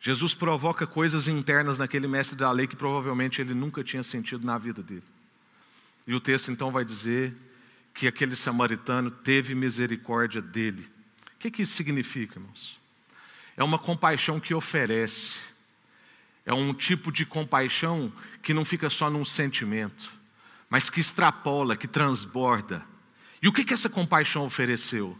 Jesus 0.00 0.32
provoca 0.32 0.86
coisas 0.86 1.28
internas 1.28 1.78
naquele 1.78 2.08
mestre 2.08 2.34
da 2.34 2.50
lei 2.50 2.66
que 2.66 2.74
provavelmente 2.74 3.40
ele 3.40 3.52
nunca 3.52 3.84
tinha 3.84 4.02
sentido 4.02 4.46
na 4.46 4.56
vida 4.56 4.82
dele. 4.82 5.04
E 6.06 6.14
o 6.14 6.20
texto 6.20 6.50
então 6.50 6.72
vai 6.72 6.84
dizer 6.84 7.36
que 7.92 8.06
aquele 8.06 8.34
samaritano 8.34 9.10
teve 9.10 9.54
misericórdia 9.54 10.40
dele. 10.40 10.88
O 11.34 11.38
que, 11.38 11.50
que 11.50 11.62
isso 11.62 11.74
significa, 11.74 12.38
irmãos? 12.38 12.80
É 13.56 13.62
uma 13.62 13.78
compaixão 13.78 14.40
que 14.40 14.54
oferece, 14.54 15.38
é 16.46 16.54
um 16.54 16.72
tipo 16.72 17.12
de 17.12 17.26
compaixão 17.26 18.10
que 18.42 18.54
não 18.54 18.64
fica 18.64 18.88
só 18.88 19.10
num 19.10 19.24
sentimento, 19.24 20.10
mas 20.70 20.88
que 20.88 21.00
extrapola, 21.00 21.76
que 21.76 21.86
transborda. 21.86 22.82
E 23.42 23.48
o 23.48 23.52
que, 23.52 23.64
que 23.64 23.74
essa 23.74 23.90
compaixão 23.90 24.46
ofereceu? 24.46 25.18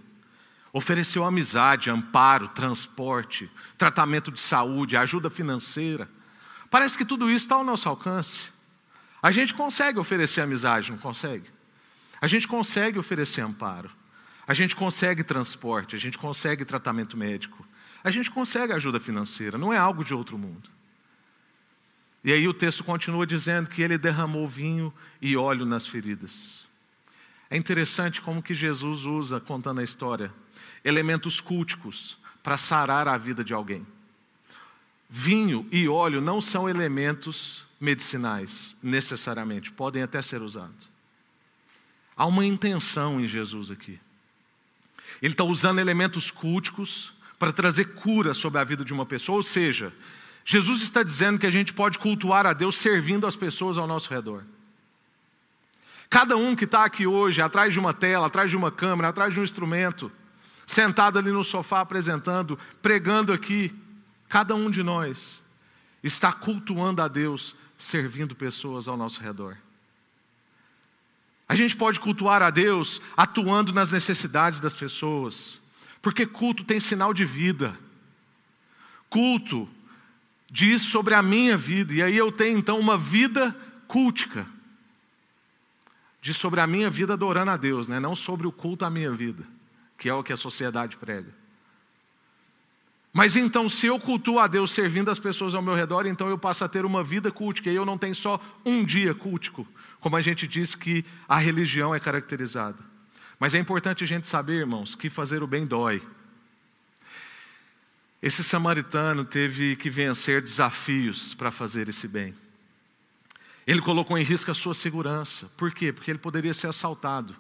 Ofereceu 0.73 1.25
amizade, 1.25 1.91
amparo, 1.91 2.49
transporte, 2.49 3.51
tratamento 3.77 4.31
de 4.31 4.39
saúde, 4.39 4.97
ajuda 4.97 5.29
financeira. 5.29 6.09
Parece 6.71 6.97
que 6.97 7.05
tudo 7.05 7.29
isso 7.29 7.47
está 7.47 7.57
ao 7.57 7.65
nosso 7.65 7.89
alcance. 7.89 8.41
A 9.23 9.31
gente 9.31 9.53
consegue 9.53 9.99
oferecer 9.99 10.41
amizade, 10.41 10.91
não 10.91 10.99
consegue? 10.99 11.51
A 12.21 12.27
gente 12.27 12.47
consegue 12.47 12.99
oferecer 12.99 13.41
amparo, 13.41 13.91
a 14.47 14.55
gente 14.55 14.77
consegue 14.77 15.25
transporte, 15.25 15.97
a 15.97 15.99
gente 15.99 16.19
consegue 16.19 16.65
tratamento 16.65 17.17
médico, 17.17 17.67
a 18.05 18.11
gente 18.11 18.31
consegue 18.31 18.73
ajuda 18.73 19.01
financeira, 19.01 19.59
não 19.59 19.73
é 19.73 19.79
algo 19.79 20.05
de 20.05 20.15
outro 20.15 20.39
mundo. 20.39 20.71
E 22.23 22.33
aí 22.33 22.47
o 22.47 22.55
texto 22.55 22.85
continua 22.85 23.27
dizendo 23.27 23.69
que 23.69 23.83
ele 23.83 23.97
derramou 23.97 24.47
vinho 24.47 24.93
e 25.21 25.37
óleo 25.37 25.65
nas 25.65 25.87
feridas. 25.87 26.67
É 27.49 27.57
interessante 27.57 28.21
como 28.21 28.43
que 28.43 28.55
Jesus 28.55 29.07
usa, 29.07 29.41
contando 29.41 29.81
a 29.81 29.85
história, 29.85 30.33
elementos 30.85 31.41
culticos 31.41 32.19
para 32.43 32.57
sarar 32.57 33.09
a 33.09 33.19
vida 33.19 33.45
de 33.45 33.53
alguém. 33.53 33.87
Vinho 35.09 35.67
e 35.73 35.89
óleo 35.89 36.21
não 36.21 36.41
são 36.41 36.69
elementos 36.69 37.65
medicinais, 37.81 38.77
necessariamente, 38.83 39.73
podem 39.73 40.03
até 40.03 40.23
ser 40.23 40.43
usados. 40.43 40.89
Há 42.17 42.27
uma 42.27 42.45
intenção 42.45 43.21
em 43.21 43.27
Jesus 43.27 43.71
aqui. 43.71 43.99
Ele 45.21 45.35
está 45.35 45.45
usando 45.45 45.79
elementos 45.79 46.31
culticos 46.31 47.13
para 47.39 47.53
trazer 47.53 47.95
cura 47.95 48.35
sobre 48.35 48.61
a 48.61 48.65
vida 48.65 48.85
de 48.85 48.93
uma 48.93 49.07
pessoa, 49.07 49.37
ou 49.37 49.43
seja, 49.43 49.93
Jesus 50.45 50.83
está 50.83 51.03
dizendo 51.03 51.39
que 51.39 51.47
a 51.47 51.51
gente 51.51 51.73
pode 51.73 51.99
cultuar 51.99 52.47
a 52.47 52.53
Deus 52.53 52.77
servindo 52.77 53.27
as 53.27 53.37
pessoas 53.37 53.79
ao 53.79 53.87
nosso 53.87 54.13
redor. 54.13 54.45
Cada 56.09 56.37
um 56.37 56.57
que 56.57 56.65
está 56.65 56.85
aqui 56.85 57.07
hoje, 57.07 57.41
atrás 57.41 57.73
de 57.73 57.79
uma 57.79 57.95
tela, 57.95 58.27
atrás 58.27 58.51
de 58.51 58.57
uma 58.57 58.71
câmera, 58.71 59.09
atrás 59.09 59.33
de 59.33 59.41
um 59.41 59.45
instrumento, 59.45 60.11
sentado 60.71 61.19
ali 61.19 61.33
no 61.33 61.43
sofá 61.43 61.81
apresentando, 61.81 62.57
pregando 62.81 63.33
aqui, 63.33 63.75
cada 64.29 64.55
um 64.55 64.71
de 64.71 64.85
nós 64.85 65.43
está 66.01 66.33
cultuando 66.33 67.03
a 67.03 67.09
Deus, 67.09 67.57
servindo 67.77 68.37
pessoas 68.37 68.87
ao 68.87 68.97
nosso 68.97 69.21
redor. 69.21 69.57
A 71.49 71.57
gente 71.57 71.77
pode 71.77 71.99
cultuar 71.99 72.41
a 72.41 72.51
Deus 72.51 73.03
atuando 73.17 73.73
nas 73.73 73.91
necessidades 73.91 74.61
das 74.61 74.77
pessoas, 74.77 75.61
porque 76.01 76.25
culto 76.25 76.63
tem 76.63 76.79
sinal 76.79 77.13
de 77.13 77.25
vida. 77.25 77.77
Culto 79.09 79.69
diz 80.49 80.83
sobre 80.83 81.15
a 81.15 81.23
minha 81.23 81.57
vida, 81.57 81.95
e 81.95 82.01
aí 82.01 82.17
eu 82.17 82.31
tenho 82.31 82.57
então 82.57 82.79
uma 82.79 82.97
vida 82.97 83.57
cultica. 83.89 84.47
Diz 86.23 86.37
sobre 86.37 86.61
a 86.61 86.67
minha 86.69 86.89
vida 86.89 87.15
adorando 87.15 87.51
a 87.51 87.57
Deus, 87.57 87.89
né? 87.89 87.99
não 87.99 88.15
sobre 88.15 88.47
o 88.47 88.53
culto 88.53 88.85
à 88.85 88.91
minha 88.91 89.11
vida, 89.11 89.45
que 90.01 90.09
é 90.09 90.15
o 90.15 90.25
que 90.25 90.33
a 90.33 90.37
sociedade 90.37 90.97
prega. 90.97 91.29
Mas 93.13 93.37
então, 93.37 93.69
se 93.69 93.87
eu 93.87 94.01
cultuo 94.01 94.39
a 94.39 94.47
Deus 94.47 94.71
servindo 94.73 95.11
as 95.11 95.19
pessoas 95.19 95.55
ao 95.55 95.61
meu 95.61 95.75
redor, 95.75 96.07
então 96.07 96.31
eu 96.31 96.39
passo 96.39 96.65
a 96.65 96.69
ter 96.69 96.87
uma 96.87 97.05
vida 97.05 97.31
cultica, 97.31 97.71
e 97.71 97.75
eu 97.75 97.85
não 97.85 97.99
tenho 97.99 98.15
só 98.15 98.41
um 98.65 98.83
dia 98.83 99.15
cultico, 99.15 99.69
como 100.01 100.17
a 100.17 100.23
gente 100.23 100.49
diz 100.49 100.75
que 100.75 101.05
a 101.29 101.39
religião 101.39 101.95
é 101.95 102.01
caracterizada. 102.01 102.79
Mas 103.39 103.55
é 103.55 103.59
importante 103.59 104.03
a 104.03 104.07
gente 104.07 104.27
saber, 104.27 104.61
irmãos, 104.61 104.95
que 104.95 105.11
fazer 105.11 105.43
o 105.43 105.47
bem 105.47 105.67
dói. 105.67 106.03
Esse 108.23 108.43
samaritano 108.43 109.23
teve 109.23 109.77
que 109.77 109.91
vencer 109.91 110.41
desafios 110.41 111.35
para 111.35 111.51
fazer 111.51 111.91
esse 111.91 112.09
bem. 112.09 112.35
Ele 113.67 113.83
colocou 113.83 114.17
em 114.17 114.25
risco 114.25 114.51
a 114.51 114.55
sua 114.55 114.73
segurança. 114.73 115.51
Por 115.59 115.71
quê? 115.73 115.93
Porque 115.93 116.11
ele 116.11 116.19
poderia 116.19 116.55
ser 116.55 116.69
assaltado. 116.69 117.37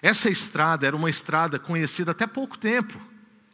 Essa 0.00 0.30
estrada 0.30 0.86
era 0.86 0.96
uma 0.96 1.10
estrada 1.10 1.58
conhecida 1.58 2.12
até 2.12 2.26
pouco 2.26 2.56
tempo. 2.56 3.00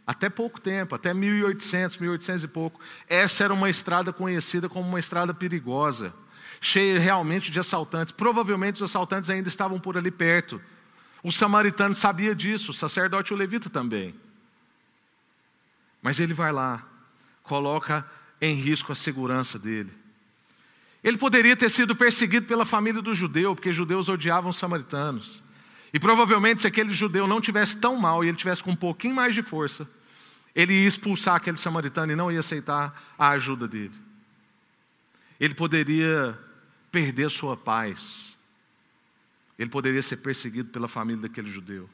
Até 0.06 0.28
pouco 0.28 0.60
tempo, 0.60 0.94
até 0.94 1.14
1800, 1.14 1.96
1800 1.96 2.44
e 2.44 2.48
pouco. 2.48 2.78
Essa 3.08 3.44
era 3.44 3.54
uma 3.54 3.70
estrada 3.70 4.12
conhecida 4.12 4.68
como 4.68 4.86
uma 4.86 5.00
estrada 5.00 5.32
perigosa, 5.32 6.12
cheia 6.60 6.98
realmente 6.98 7.50
de 7.50 7.58
assaltantes. 7.58 8.12
Provavelmente 8.12 8.76
os 8.76 8.82
assaltantes 8.82 9.30
ainda 9.30 9.48
estavam 9.48 9.80
por 9.80 9.96
ali 9.96 10.10
perto. 10.10 10.60
O 11.22 11.32
samaritano 11.32 11.94
sabia 11.94 12.34
disso, 12.34 12.70
o 12.70 12.74
sacerdote 12.74 13.32
e 13.32 13.34
o 13.34 13.38
levita 13.38 13.70
também. 13.70 14.14
Mas 16.02 16.20
ele 16.20 16.34
vai 16.34 16.52
lá, 16.52 16.86
coloca 17.42 18.06
em 18.38 18.54
risco 18.54 18.92
a 18.92 18.94
segurança 18.94 19.58
dele. 19.58 19.90
Ele 21.02 21.16
poderia 21.16 21.56
ter 21.56 21.70
sido 21.70 21.96
perseguido 21.96 22.46
pela 22.46 22.66
família 22.66 23.00
do 23.00 23.14
judeu, 23.14 23.54
porque 23.54 23.72
judeus 23.72 24.10
odiavam 24.10 24.50
os 24.50 24.58
samaritanos. 24.58 25.42
E 25.94 26.00
provavelmente, 26.00 26.60
se 26.60 26.66
aquele 26.66 26.92
judeu 26.92 27.24
não 27.24 27.40
tivesse 27.40 27.76
tão 27.76 27.96
mal 27.96 28.24
e 28.24 28.28
ele 28.28 28.36
tivesse 28.36 28.64
com 28.64 28.72
um 28.72 28.76
pouquinho 28.76 29.14
mais 29.14 29.32
de 29.32 29.42
força, 29.42 29.88
ele 30.52 30.72
ia 30.72 30.88
expulsar 30.88 31.36
aquele 31.36 31.56
samaritano 31.56 32.10
e 32.10 32.16
não 32.16 32.32
ia 32.32 32.40
aceitar 32.40 33.00
a 33.16 33.28
ajuda 33.30 33.68
dele. 33.68 33.94
Ele 35.38 35.54
poderia 35.54 36.36
perder 36.90 37.30
sua 37.30 37.56
paz. 37.56 38.36
Ele 39.56 39.70
poderia 39.70 40.02
ser 40.02 40.16
perseguido 40.16 40.68
pela 40.70 40.88
família 40.88 41.22
daquele 41.22 41.48
judeu. 41.48 41.88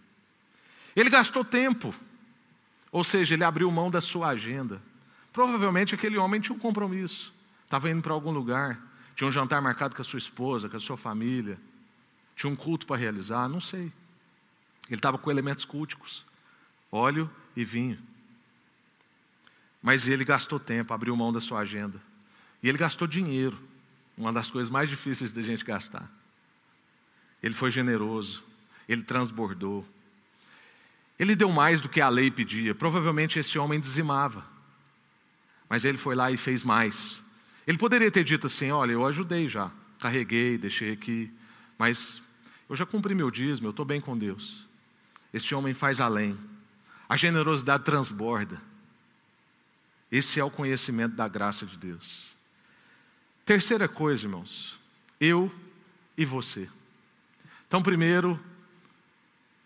Ele 0.97 1.11
gastou 1.11 1.45
tempo, 1.45 1.95
ou 2.91 3.05
seja, 3.05 3.35
ele 3.35 3.45
abriu 3.45 3.71
mão 3.71 3.91
da 3.91 4.01
sua 4.01 4.29
agenda. 4.29 4.81
Provavelmente 5.31 5.95
aquele 5.95 6.17
homem 6.17 6.41
tinha 6.41 6.57
um 6.57 6.59
compromisso, 6.59 7.35
estava 7.65 7.91
indo 7.91 8.01
para 8.01 8.15
algum 8.15 8.31
lugar, 8.31 8.81
tinha 9.15 9.29
um 9.29 9.33
jantar 9.33 9.61
marcado 9.61 9.95
com 9.95 10.01
a 10.01 10.05
sua 10.05 10.19
esposa, 10.19 10.71
com 10.71 10.79
a 10.79 10.81
sua 10.81 10.97
família. 10.97 11.59
Tinha 12.41 12.51
um 12.51 12.57
culto 12.57 12.87
para 12.87 12.97
realizar? 12.97 13.51
Não 13.51 13.61
sei. 13.61 13.93
Ele 14.89 14.97
estava 14.97 15.19
com 15.19 15.31
elementos 15.31 15.67
culticos, 15.67 16.25
óleo 16.91 17.31
e 17.55 17.67
vinho. 17.67 17.99
Mas 19.83 20.09
ele 20.09 20.25
gastou 20.25 20.59
tempo, 20.59 20.95
abriu 20.95 21.15
mão 21.15 21.31
da 21.31 21.39
sua 21.39 21.61
agenda. 21.61 22.01
E 22.63 22.69
ele 22.71 22.79
gastou 22.79 23.07
dinheiro. 23.07 23.59
uma 24.17 24.33
das 24.33 24.51
coisas 24.51 24.71
mais 24.71 24.89
difíceis 24.89 25.33
da 25.33 25.43
gente 25.43 25.67
gastar. 25.67 26.11
Ele 27.43 27.53
foi 27.53 27.71
generoso, 27.71 28.43
ele 28.89 29.03
transbordou. 29.03 29.87
Ele 31.19 31.37
deu 31.37 31.53
mais 31.53 31.83
do 31.83 31.91
que 31.91 32.01
a 32.01 32.09
lei 32.09 32.31
pedia. 32.31 32.75
Provavelmente 32.75 33.39
esse 33.39 33.59
homem 33.59 33.79
dizimava. 33.79 34.47
Mas 35.69 35.85
ele 35.85 35.99
foi 35.99 36.15
lá 36.15 36.33
e 36.33 36.39
fez 36.39 36.65
mais. 36.65 37.23
Ele 37.67 37.77
poderia 37.77 38.11
ter 38.11 38.25
dito 38.25 38.47
assim: 38.47 38.71
Olha, 38.71 38.93
eu 38.93 39.05
ajudei 39.05 39.47
já, 39.47 39.71
carreguei, 39.99 40.57
deixei 40.57 40.93
aqui, 40.93 41.31
mas 41.79 42.23
eu 42.71 42.77
já 42.77 42.87
cumpri 42.87 43.17
meu 43.17 43.33
dízimo, 43.33 43.67
eu 43.67 43.73
estou 43.73 43.85
bem 43.85 44.01
com 44.01 44.17
Deus. 44.17 44.65
Esse 45.35 45.57
homem 45.57 45.75
faz 45.75 46.01
além. 46.01 46.39
A 47.09 47.17
generosidade 47.17 47.85
transborda. 47.85 48.63
Esse 50.11 50.39
é 50.39 50.45
o 50.45 50.51
conhecimento 50.51 51.17
da 51.17 51.27
graça 51.27 51.67
de 51.67 51.77
Deus. 51.77 52.29
Terceira 53.45 53.89
coisa, 53.89 54.25
irmãos, 54.25 54.79
eu 55.21 55.53
e 56.17 56.25
você. 56.25 56.69
Então, 57.67 57.83
primeiro, 57.83 58.39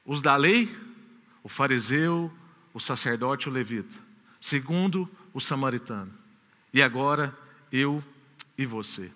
os 0.07 0.23
da 0.23 0.35
lei, 0.35 0.75
o 1.43 1.49
fariseu, 1.49 2.33
o 2.73 2.81
sacerdote, 2.81 3.51
o 3.51 3.53
levita. 3.53 3.95
Segundo, 4.41 5.11
o 5.35 5.41
samaritano. 5.41 6.13
E 6.73 6.81
agora, 6.81 7.37
eu 7.71 8.03
e 8.57 8.65
você. 8.65 9.13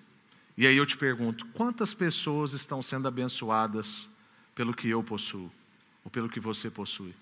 E 0.58 0.66
aí 0.66 0.76
eu 0.76 0.84
te 0.84 0.96
pergunto: 0.98 1.46
quantas 1.54 1.94
pessoas 1.94 2.52
estão 2.52 2.82
sendo 2.82 3.06
abençoadas 3.06 4.08
pelo 4.56 4.74
que 4.74 4.88
eu 4.88 5.04
possuo, 5.04 5.50
ou 6.04 6.10
pelo 6.10 6.28
que 6.28 6.40
você 6.40 6.68
possui? 6.68 7.14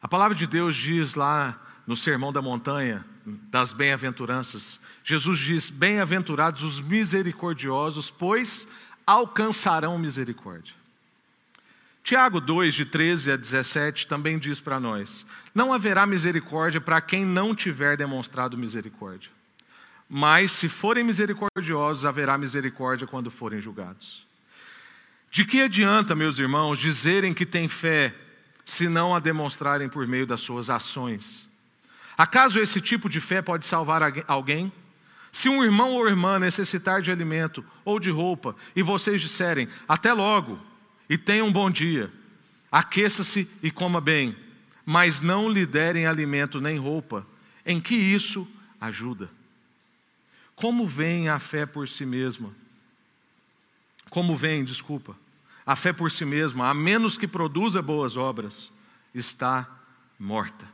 A 0.00 0.08
palavra 0.08 0.34
de 0.34 0.46
Deus 0.46 0.74
diz 0.74 1.14
lá 1.14 1.60
no 1.86 1.94
Sermão 1.94 2.32
da 2.32 2.40
Montanha, 2.40 3.04
das 3.26 3.74
Bem-aventuranças, 3.74 4.80
Jesus 5.04 5.38
diz: 5.38 5.68
Bem-aventurados 5.68 6.62
os 6.62 6.80
misericordiosos, 6.80 8.10
pois 8.10 8.66
alcançarão 9.06 9.98
misericórdia. 9.98 10.74
Tiago 12.02 12.40
2, 12.40 12.74
de 12.74 12.86
13 12.86 13.32
a 13.32 13.36
17, 13.36 14.06
também 14.06 14.38
diz 14.38 14.60
para 14.60 14.80
nós: 14.80 15.26
Não 15.54 15.74
haverá 15.74 16.06
misericórdia 16.06 16.80
para 16.80 17.02
quem 17.02 17.26
não 17.26 17.54
tiver 17.54 17.98
demonstrado 17.98 18.56
misericórdia. 18.56 19.30
Mas, 20.12 20.50
se 20.50 20.68
forem 20.68 21.04
misericordiosos, 21.04 22.04
haverá 22.04 22.36
misericórdia 22.36 23.06
quando 23.06 23.30
forem 23.30 23.60
julgados. 23.60 24.26
De 25.30 25.44
que 25.44 25.62
adianta, 25.62 26.16
meus 26.16 26.36
irmãos, 26.40 26.80
dizerem 26.80 27.32
que 27.32 27.46
têm 27.46 27.68
fé, 27.68 28.12
se 28.64 28.88
não 28.88 29.14
a 29.14 29.20
demonstrarem 29.20 29.88
por 29.88 30.04
meio 30.08 30.26
das 30.26 30.40
suas 30.40 30.68
ações? 30.68 31.48
Acaso 32.18 32.58
esse 32.58 32.80
tipo 32.80 33.08
de 33.08 33.20
fé 33.20 33.40
pode 33.40 33.64
salvar 33.64 34.02
alguém? 34.26 34.72
Se 35.30 35.48
um 35.48 35.62
irmão 35.62 35.92
ou 35.92 36.08
irmã 36.08 36.40
necessitar 36.40 37.00
de 37.00 37.12
alimento 37.12 37.64
ou 37.84 38.00
de 38.00 38.10
roupa, 38.10 38.56
e 38.74 38.82
vocês 38.82 39.20
disserem, 39.20 39.68
até 39.86 40.12
logo, 40.12 40.58
e 41.08 41.16
tenha 41.16 41.44
um 41.44 41.52
bom 41.52 41.70
dia. 41.70 42.12
Aqueça-se 42.72 43.48
e 43.62 43.70
coma 43.70 44.00
bem, 44.00 44.34
mas 44.84 45.20
não 45.20 45.48
lhe 45.48 45.64
derem 45.64 46.04
alimento 46.04 46.60
nem 46.60 46.80
roupa. 46.80 47.24
Em 47.64 47.80
que 47.80 47.94
isso 47.94 48.44
ajuda? 48.80 49.30
Como 50.60 50.86
vem 50.86 51.30
a 51.30 51.38
fé 51.38 51.64
por 51.64 51.88
si 51.88 52.04
mesma? 52.04 52.54
Como 54.10 54.36
vem, 54.36 54.62
desculpa, 54.62 55.16
a 55.64 55.74
fé 55.74 55.90
por 55.90 56.10
si 56.10 56.26
mesma, 56.26 56.68
a 56.68 56.74
menos 56.74 57.16
que 57.16 57.26
produza 57.26 57.80
boas 57.80 58.18
obras, 58.18 58.70
está 59.14 59.66
morta. 60.18 60.68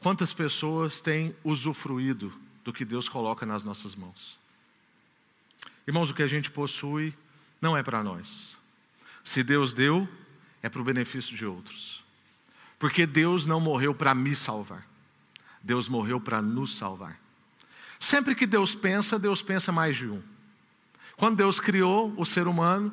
Quantas 0.00 0.34
pessoas 0.34 1.00
têm 1.00 1.32
usufruído 1.44 2.32
do 2.64 2.72
que 2.72 2.84
Deus 2.84 3.08
coloca 3.08 3.46
nas 3.46 3.62
nossas 3.62 3.94
mãos? 3.94 4.36
Irmãos, 5.86 6.10
o 6.10 6.14
que 6.14 6.24
a 6.24 6.28
gente 6.28 6.50
possui 6.50 7.14
não 7.60 7.76
é 7.76 7.84
para 7.84 8.02
nós. 8.02 8.58
Se 9.22 9.44
Deus 9.44 9.72
deu, 9.72 10.08
é 10.60 10.68
para 10.68 10.80
o 10.80 10.84
benefício 10.84 11.36
de 11.36 11.46
outros. 11.46 12.02
Porque 12.80 13.06
Deus 13.06 13.46
não 13.46 13.60
morreu 13.60 13.94
para 13.94 14.12
me 14.12 14.34
salvar, 14.34 14.84
Deus 15.62 15.88
morreu 15.88 16.20
para 16.20 16.42
nos 16.42 16.76
salvar. 16.76 17.29
Sempre 18.00 18.34
que 18.34 18.46
Deus 18.46 18.74
pensa, 18.74 19.18
Deus 19.18 19.42
pensa 19.42 19.70
mais 19.70 19.94
de 19.94 20.08
um. 20.08 20.22
Quando 21.18 21.36
Deus 21.36 21.60
criou 21.60 22.14
o 22.16 22.24
ser 22.24 22.48
humano, 22.48 22.90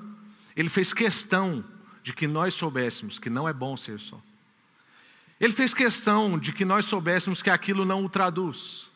Ele 0.54 0.68
fez 0.68 0.94
questão 0.94 1.64
de 2.04 2.12
que 2.12 2.28
nós 2.28 2.54
soubéssemos 2.54 3.18
que 3.18 3.30
não 3.30 3.48
é 3.48 3.54
bom 3.54 3.78
ser 3.78 4.02
só. 4.02 4.22
Ele 5.40 5.54
fez 5.54 5.74
questão 5.74 6.38
de 6.38 6.52
que 6.52 6.66
nós 6.66 6.86
soubéssemos 6.86 7.42
que 7.42 7.50
aquilo 7.50 7.86
não 7.86 8.04
o 8.04 8.10
traduz. 8.10 8.90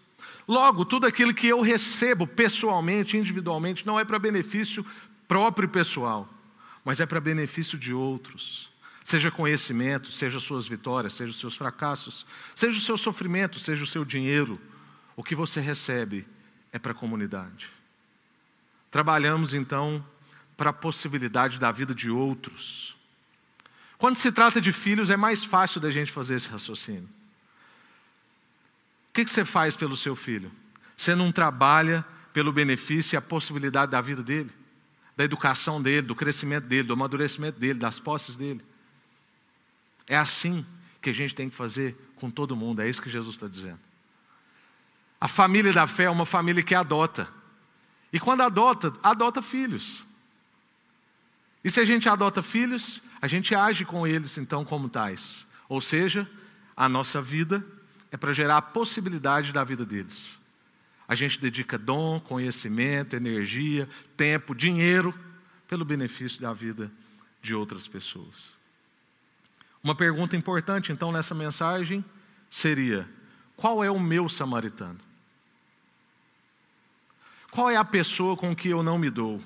Logo, 0.46 0.84
tudo 0.84 1.08
aquilo 1.08 1.34
que 1.34 1.48
eu 1.48 1.62
recebo 1.62 2.28
pessoalmente, 2.28 3.16
individualmente, 3.16 3.88
não 3.88 3.98
é 3.98 4.04
para 4.04 4.20
benefício 4.20 4.86
próprio 5.30 5.70
pessoal, 5.70 6.28
mas 6.84 7.00
é 7.00 7.06
para 7.06 7.22
benefício 7.22 7.78
de 7.78 7.94
outros. 7.94 8.70
Seja 9.02 9.32
conhecimento, 9.32 10.12
seja 10.12 10.42
suas 10.42 10.68
vitórias, 10.68 11.14
seja 11.14 11.32
os 11.32 11.40
seus 11.40 11.56
fracassos, 11.56 12.26
seja 12.54 12.78
o 12.78 12.82
seu 12.82 12.98
sofrimento, 12.98 13.60
seja 13.60 13.84
o 13.84 13.88
seu 13.88 14.04
dinheiro, 14.04 14.60
o 15.22 15.24
que 15.24 15.36
você 15.36 15.62
recebe 15.62 16.28
é 16.74 16.80
para 16.80 16.94
a 16.94 16.96
comunidade. 16.96 17.70
Trabalhamos 18.90 19.54
então 19.54 20.04
para 20.58 20.72
a 20.72 20.74
possibilidade 20.74 21.60
da 21.60 21.72
vida 21.72 21.94
de 21.94 22.10
outros. 22.10 22.96
Quando 23.98 24.16
se 24.16 24.32
trata 24.32 24.60
de 24.60 24.72
filhos, 24.72 25.12
é 25.12 25.16
mais 25.16 25.44
fácil 25.44 25.80
da 25.80 25.92
gente 25.92 26.12
fazer 26.12 26.36
esse 26.36 26.50
raciocínio. 26.50 27.08
O 29.10 29.14
que 29.14 29.26
você 29.26 29.46
faz 29.46 29.76
pelo 29.76 29.96
seu 29.96 30.16
filho? 30.16 30.52
Você 30.98 31.14
não 31.14 31.32
trabalha 31.32 32.04
pelo 32.34 32.52
benefício 32.52 33.16
e 33.16 33.18
a 33.18 33.22
possibilidade 33.22 33.92
da 33.92 34.02
vida 34.02 34.24
dele? 34.24 34.52
da 35.16 35.26
educação 35.26 35.80
dele, 35.80 36.08
do 36.08 36.16
crescimento 36.16 36.66
dele, 36.66 36.88
do 36.88 36.94
amadurecimento 36.94 37.60
dele, 37.60 37.78
das 37.78 38.00
posses 38.00 38.36
dele. 38.36 38.64
É 40.08 40.18
assim 40.18 40.66
que 41.00 41.12
a 41.12 41.14
gente 41.14 41.36
tem 41.36 41.48
que 41.48 41.56
fazer 41.56 41.96
com 42.16 42.32
todo 42.32 42.56
mundo, 42.56 42.82
é 42.82 42.90
isso 42.90 43.02
que 43.02 43.10
Jesus 43.10 43.36
está 43.36 43.48
dizendo. 43.48 43.91
A 45.22 45.28
família 45.28 45.72
da 45.72 45.86
fé 45.86 46.06
é 46.06 46.10
uma 46.10 46.26
família 46.26 46.64
que 46.64 46.74
adota. 46.74 47.30
E 48.12 48.20
quando 48.20 48.42
adota, 48.42 48.92
adota 49.04 49.40
filhos. 49.40 50.04
E 51.64 51.70
se 51.70 51.80
a 51.80 51.86
gente 51.86 52.10
adota 52.10 52.42
filhos, 52.42 53.04
a 53.22 53.28
gente 53.28 53.54
age 53.54 53.86
com 53.86 54.08
eles 54.08 54.36
então 54.40 54.66
como 54.66 54.90
tais. 54.90 55.46
Ou 55.70 55.80
seja, 55.80 56.28
a 56.76 56.90
nossa 56.90 57.22
vida 57.22 57.64
é 58.12 58.18
para 58.18 58.34
gerar 58.34 58.58
a 58.58 58.62
possibilidade 58.64 59.54
da 59.54 59.64
vida 59.64 59.86
deles. 59.86 60.40
A 61.08 61.14
gente 61.14 61.40
dedica 61.40 61.78
dom, 61.78 62.20
conhecimento, 62.20 63.16
energia, 63.16 63.88
tempo, 64.18 64.56
dinheiro 64.56 65.14
pelo 65.68 65.86
benefício 65.86 66.42
da 66.42 66.52
vida 66.52 66.92
de 67.44 67.54
outras 67.54 67.88
pessoas. 67.88 68.54
Uma 69.84 69.94
pergunta 69.94 70.36
importante, 70.36 70.92
então, 70.92 71.12
nessa 71.12 71.36
mensagem 71.36 72.04
seria: 72.50 73.08
qual 73.56 73.84
é 73.84 73.92
o 73.92 74.00
meu 74.00 74.28
samaritano? 74.28 75.11
Qual 77.52 77.70
é 77.70 77.76
a 77.76 77.84
pessoa 77.84 78.38
com 78.38 78.56
que 78.56 78.70
eu 78.70 78.82
não 78.82 78.98
me 78.98 79.10
dou? 79.10 79.42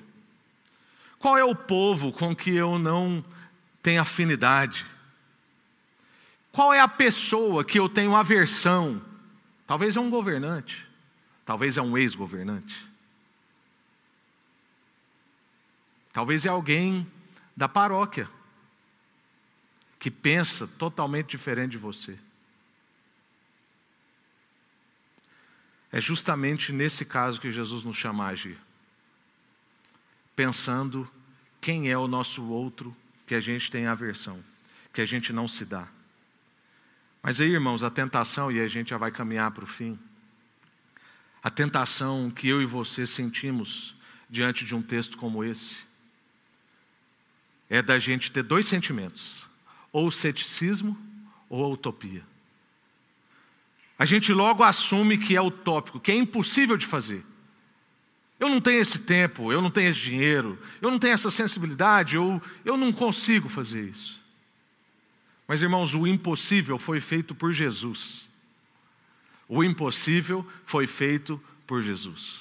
Qual 1.18 1.36
é 1.36 1.44
o 1.44 1.56
povo 1.56 2.12
com 2.12 2.34
que 2.34 2.54
eu 2.54 2.78
não 2.78 3.24
tenho 3.82 4.00
afinidade? 4.00 4.86
Qual 6.52 6.72
é 6.72 6.80
a 6.80 6.88
pessoa 6.88 7.64
que 7.64 7.78
eu 7.78 7.88
tenho 7.88 8.14
aversão? 8.14 9.02
Talvez 9.66 9.96
é 9.96 10.00
um 10.00 10.08
governante. 10.08 10.86
Talvez 11.44 11.76
é 11.76 11.82
um 11.82 11.98
ex-governante. 11.98 12.86
Talvez 16.12 16.46
é 16.46 16.48
alguém 16.48 17.06
da 17.56 17.68
paróquia 17.68 18.28
que 19.98 20.10
pensa 20.10 20.66
totalmente 20.66 21.26
diferente 21.26 21.72
de 21.72 21.78
você. 21.78 22.18
É 25.92 26.00
justamente 26.00 26.72
nesse 26.72 27.04
caso 27.04 27.40
que 27.40 27.50
Jesus 27.50 27.82
nos 27.82 27.96
chama 27.96 28.24
a 28.24 28.28
agir. 28.28 28.58
Pensando 30.34 31.10
quem 31.60 31.90
é 31.90 31.96
o 31.96 32.08
nosso 32.08 32.44
outro 32.44 32.94
que 33.26 33.34
a 33.34 33.40
gente 33.40 33.70
tem 33.70 33.86
aversão, 33.86 34.42
que 34.92 35.00
a 35.00 35.06
gente 35.06 35.32
não 35.32 35.48
se 35.48 35.64
dá. 35.64 35.88
Mas 37.22 37.40
aí, 37.40 37.50
irmãos, 37.50 37.82
a 37.82 37.90
tentação, 37.90 38.52
e 38.52 38.60
a 38.60 38.68
gente 38.68 38.90
já 38.90 38.98
vai 38.98 39.10
caminhar 39.10 39.50
para 39.50 39.64
o 39.64 39.66
fim 39.66 39.98
a 41.46 41.50
tentação 41.50 42.28
que 42.28 42.48
eu 42.48 42.60
e 42.60 42.66
você 42.66 43.06
sentimos 43.06 43.94
diante 44.28 44.64
de 44.64 44.74
um 44.74 44.82
texto 44.82 45.16
como 45.16 45.44
esse 45.44 45.76
é 47.70 47.80
da 47.80 48.00
gente 48.00 48.32
ter 48.32 48.42
dois 48.42 48.66
sentimentos: 48.66 49.48
ou 49.92 50.10
ceticismo 50.10 50.98
ou 51.48 51.64
a 51.64 51.68
utopia. 51.68 52.24
A 53.98 54.04
gente 54.04 54.32
logo 54.32 54.62
assume 54.62 55.16
que 55.16 55.36
é 55.36 55.40
utópico, 55.40 56.00
que 56.00 56.12
é 56.12 56.14
impossível 56.14 56.76
de 56.76 56.86
fazer. 56.86 57.24
Eu 58.38 58.48
não 58.48 58.60
tenho 58.60 58.80
esse 58.80 58.98
tempo, 58.98 59.50
eu 59.50 59.62
não 59.62 59.70
tenho 59.70 59.90
esse 59.90 60.00
dinheiro, 60.00 60.58
eu 60.82 60.90
não 60.90 60.98
tenho 60.98 61.14
essa 61.14 61.30
sensibilidade, 61.30 62.16
eu, 62.16 62.40
eu 62.64 62.76
não 62.76 62.92
consigo 62.92 63.48
fazer 63.48 63.88
isso. 63.88 64.20
Mas, 65.48 65.62
irmãos, 65.62 65.94
o 65.94 66.06
impossível 66.06 66.76
foi 66.76 67.00
feito 67.00 67.34
por 67.34 67.52
Jesus. 67.52 68.28
O 69.48 69.64
impossível 69.64 70.46
foi 70.66 70.86
feito 70.86 71.40
por 71.66 71.82
Jesus. 71.82 72.40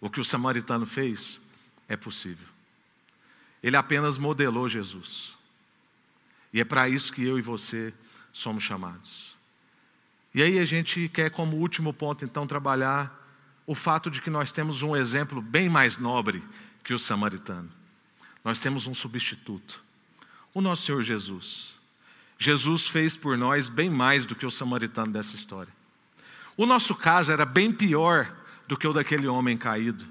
O 0.00 0.08
que 0.08 0.20
o 0.20 0.24
samaritano 0.24 0.86
fez 0.86 1.40
é 1.88 1.96
possível. 1.96 2.46
Ele 3.62 3.76
apenas 3.76 4.16
modelou 4.16 4.68
Jesus. 4.68 5.34
E 6.52 6.60
é 6.60 6.64
para 6.64 6.88
isso 6.88 7.12
que 7.12 7.24
eu 7.24 7.38
e 7.38 7.42
você 7.42 7.92
somos 8.32 8.62
chamados. 8.62 9.29
E 10.34 10.42
aí 10.42 10.58
a 10.58 10.64
gente 10.64 11.08
quer, 11.08 11.30
como 11.30 11.56
último 11.56 11.92
ponto, 11.92 12.24
então, 12.24 12.46
trabalhar 12.46 13.18
o 13.66 13.74
fato 13.74 14.10
de 14.10 14.20
que 14.20 14.30
nós 14.30 14.52
temos 14.52 14.82
um 14.82 14.96
exemplo 14.96 15.40
bem 15.40 15.68
mais 15.68 15.98
nobre 15.98 16.42
que 16.82 16.94
o 16.94 16.98
samaritano. 16.98 17.70
Nós 18.44 18.58
temos 18.58 18.86
um 18.86 18.94
substituto, 18.94 19.82
o 20.54 20.60
nosso 20.60 20.86
Senhor 20.86 21.02
Jesus. 21.02 21.74
Jesus 22.38 22.88
fez 22.88 23.16
por 23.16 23.36
nós 23.36 23.68
bem 23.68 23.90
mais 23.90 24.24
do 24.24 24.34
que 24.34 24.46
o 24.46 24.50
samaritano 24.50 25.12
dessa 25.12 25.36
história. 25.36 25.72
O 26.56 26.64
nosso 26.64 26.94
caso 26.94 27.32
era 27.32 27.44
bem 27.44 27.72
pior 27.72 28.34
do 28.66 28.76
que 28.76 28.86
o 28.86 28.92
daquele 28.92 29.26
homem 29.26 29.56
caído. 29.56 30.06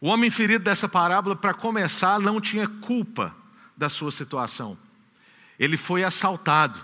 O 0.00 0.08
homem 0.08 0.30
ferido 0.30 0.64
dessa 0.64 0.88
parábola, 0.88 1.34
para 1.34 1.54
começar, 1.54 2.20
não 2.20 2.40
tinha 2.40 2.66
culpa 2.66 3.34
da 3.76 3.88
sua 3.88 4.10
situação. 4.10 4.76
Ele 5.58 5.76
foi 5.76 6.04
assaltado. 6.04 6.78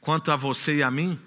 Quanto 0.00 0.30
a 0.30 0.36
você 0.36 0.76
e 0.76 0.82
a 0.82 0.90
mim, 0.90 1.18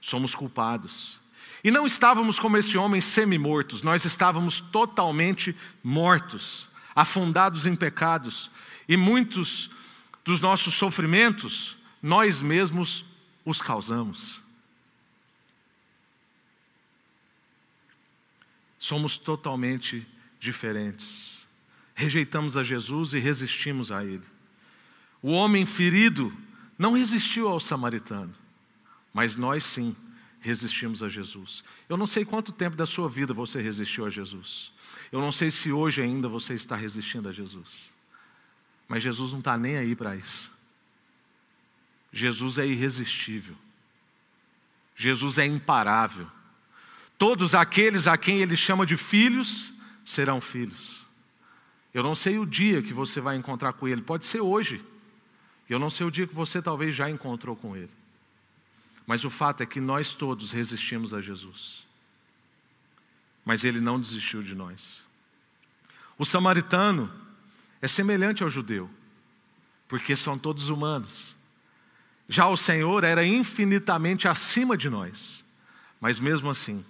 somos 0.00 0.34
culpados. 0.34 1.18
E 1.62 1.70
não 1.70 1.86
estávamos 1.86 2.38
como 2.38 2.58
esse 2.58 2.76
homem 2.76 3.00
semi-mortos, 3.00 3.82
nós 3.82 4.04
estávamos 4.04 4.60
totalmente 4.60 5.56
mortos, 5.82 6.68
afundados 6.94 7.66
em 7.66 7.74
pecados, 7.74 8.50
e 8.86 8.96
muitos 8.96 9.70
dos 10.22 10.42
nossos 10.42 10.74
sofrimentos 10.74 11.76
nós 12.02 12.42
mesmos 12.42 13.04
os 13.46 13.62
causamos. 13.62 14.42
Somos 18.78 19.16
totalmente 19.16 20.06
diferentes. 20.38 21.42
Rejeitamos 21.94 22.58
a 22.58 22.62
Jesus 22.62 23.14
e 23.14 23.18
resistimos 23.18 23.90
a 23.90 24.04
Ele. 24.04 24.24
O 25.22 25.30
homem 25.30 25.64
ferido 25.64 26.36
não 26.78 26.92
resistiu 26.92 27.48
ao 27.48 27.60
samaritano, 27.60 28.34
mas 29.12 29.36
nós 29.36 29.64
sim 29.64 29.94
resistimos 30.40 31.02
a 31.02 31.08
Jesus. 31.08 31.64
Eu 31.88 31.96
não 31.96 32.06
sei 32.06 32.24
quanto 32.24 32.52
tempo 32.52 32.76
da 32.76 32.84
sua 32.84 33.08
vida 33.08 33.32
você 33.32 33.60
resistiu 33.60 34.04
a 34.04 34.10
Jesus. 34.10 34.72
Eu 35.10 35.20
não 35.20 35.32
sei 35.32 35.50
se 35.50 35.72
hoje 35.72 36.02
ainda 36.02 36.28
você 36.28 36.54
está 36.54 36.76
resistindo 36.76 37.28
a 37.28 37.32
Jesus. 37.32 37.90
Mas 38.88 39.02
Jesus 39.02 39.32
não 39.32 39.38
está 39.38 39.56
nem 39.56 39.76
aí 39.76 39.94
para 39.96 40.14
isso. 40.16 40.52
Jesus 42.12 42.58
é 42.58 42.66
irresistível. 42.66 43.54
Jesus 44.94 45.38
é 45.38 45.46
imparável. 45.46 46.26
Todos 47.18 47.54
aqueles 47.54 48.06
a 48.06 48.16
quem 48.16 48.40
ele 48.40 48.56
chama 48.56 48.84
de 48.84 48.96
filhos 48.96 49.72
serão 50.04 50.40
filhos. 50.40 51.06
Eu 51.92 52.02
não 52.02 52.14
sei 52.14 52.38
o 52.38 52.44
dia 52.44 52.82
que 52.82 52.92
você 52.92 53.20
vai 53.20 53.36
encontrar 53.36 53.72
com 53.72 53.88
ele, 53.88 54.02
pode 54.02 54.26
ser 54.26 54.40
hoje. 54.40 54.84
Eu 55.68 55.78
não 55.78 55.90
sei 55.90 56.06
o 56.06 56.10
dia 56.10 56.26
que 56.26 56.34
você 56.34 56.60
talvez 56.60 56.94
já 56.94 57.08
encontrou 57.08 57.56
com 57.56 57.76
ele. 57.76 57.90
Mas 59.06 59.24
o 59.24 59.30
fato 59.30 59.62
é 59.62 59.66
que 59.66 59.80
nós 59.80 60.14
todos 60.14 60.52
resistimos 60.52 61.12
a 61.12 61.20
Jesus. 61.20 61.84
Mas 63.44 63.64
ele 63.64 63.80
não 63.80 64.00
desistiu 64.00 64.42
de 64.42 64.54
nós. 64.54 65.02
O 66.18 66.24
samaritano 66.24 67.12
é 67.82 67.88
semelhante 67.88 68.42
ao 68.42 68.48
judeu, 68.48 68.88
porque 69.88 70.16
são 70.16 70.38
todos 70.38 70.70
humanos. 70.70 71.36
Já 72.28 72.46
o 72.46 72.56
Senhor 72.56 73.04
era 73.04 73.24
infinitamente 73.24 74.26
acima 74.26 74.76
de 74.76 74.88
nós, 74.88 75.44
mas 76.00 76.18
mesmo 76.18 76.48
assim, 76.48 76.84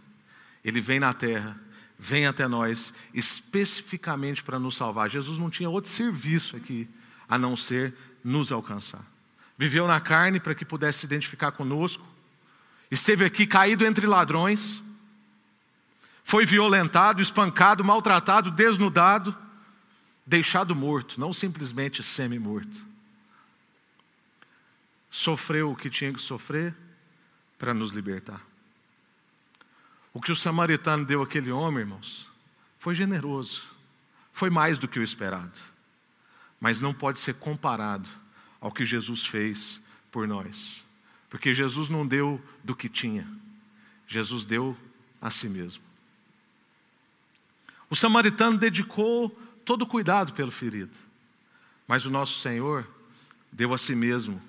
ele 0.65 0.81
vem 0.81 1.01
na 1.01 1.13
terra, 1.13 1.61
vem 1.99 2.27
até 2.27 2.47
nós, 2.47 2.95
especificamente 3.13 4.45
para 4.45 4.59
nos 4.59 4.77
salvar. 4.77 5.11
Jesus 5.11 5.39
não 5.39 5.51
tinha 5.51 5.69
outro 5.69 5.91
serviço 5.91 6.57
aqui 6.57 6.89
a 7.29 7.39
não 7.39 7.57
ser 7.57 7.95
nos 8.25 8.51
alcançar. 8.51 9.05
Viveu 9.57 9.87
na 9.87 10.01
carne 10.01 10.41
para 10.41 10.55
que 10.55 10.65
pudesse 10.65 11.01
se 11.01 11.07
identificar 11.07 11.53
conosco, 11.53 12.05
esteve 12.91 13.25
aqui 13.25 13.47
caído 13.47 13.85
entre 13.85 14.07
ladrões, 14.07 14.83
foi 16.25 16.47
violentado, 16.47 17.21
espancado, 17.21 17.85
maltratado, 17.85 18.51
desnudado, 18.51 19.37
deixado 20.27 20.75
morto, 20.75 21.21
não 21.21 21.33
simplesmente 21.33 22.03
semi-morto. 22.03 22.85
Sofreu 25.11 25.71
o 25.71 25.77
que 25.77 25.91
tinha 25.91 26.13
que 26.13 26.21
sofrer 26.21 26.75
para 27.59 27.75
nos 27.75 27.91
libertar. 27.91 28.41
O 30.13 30.21
que 30.21 30.33
o 30.33 30.37
samaritano 30.37 31.05
deu 31.05 31.23
àquele 31.23 31.53
homem, 31.53 31.81
irmãos, 31.81 32.29
foi 32.79 32.95
generoso, 32.95 33.63
foi 34.33 34.49
mais 34.49 34.79
do 34.79 34.89
que 34.89 34.99
o 34.99 35.03
esperado, 35.03 35.61
mas 36.61 36.81
não 36.81 36.95
pode 36.95 37.19
ser 37.19 37.35
comparado 37.35 38.09
ao 38.61 38.73
que 38.73 38.85
Jesus 38.85 39.27
fez 39.27 39.81
por 40.11 40.27
nós, 40.27 40.85
porque 41.29 41.53
Jesus 41.53 41.89
não 41.89 42.07
deu 42.07 42.41
do 42.63 42.75
que 42.75 42.89
tinha, 42.89 43.29
Jesus 44.07 44.45
deu 44.45 44.77
a 45.21 45.31
si 45.31 45.49
mesmo. 45.49 45.83
O 47.91 47.97
samaritano 47.97 48.59
dedicou 48.59 49.31
todo 49.65 49.83
o 49.83 49.87
cuidado 49.87 50.33
pelo 50.33 50.51
ferido. 50.51 50.97
Mas 51.87 52.07
o 52.07 52.11
nosso 52.11 52.41
Senhor 52.41 52.87
deu 53.53 53.73
a 53.73 53.79
si 53.79 53.95
mesmo 53.95 54.43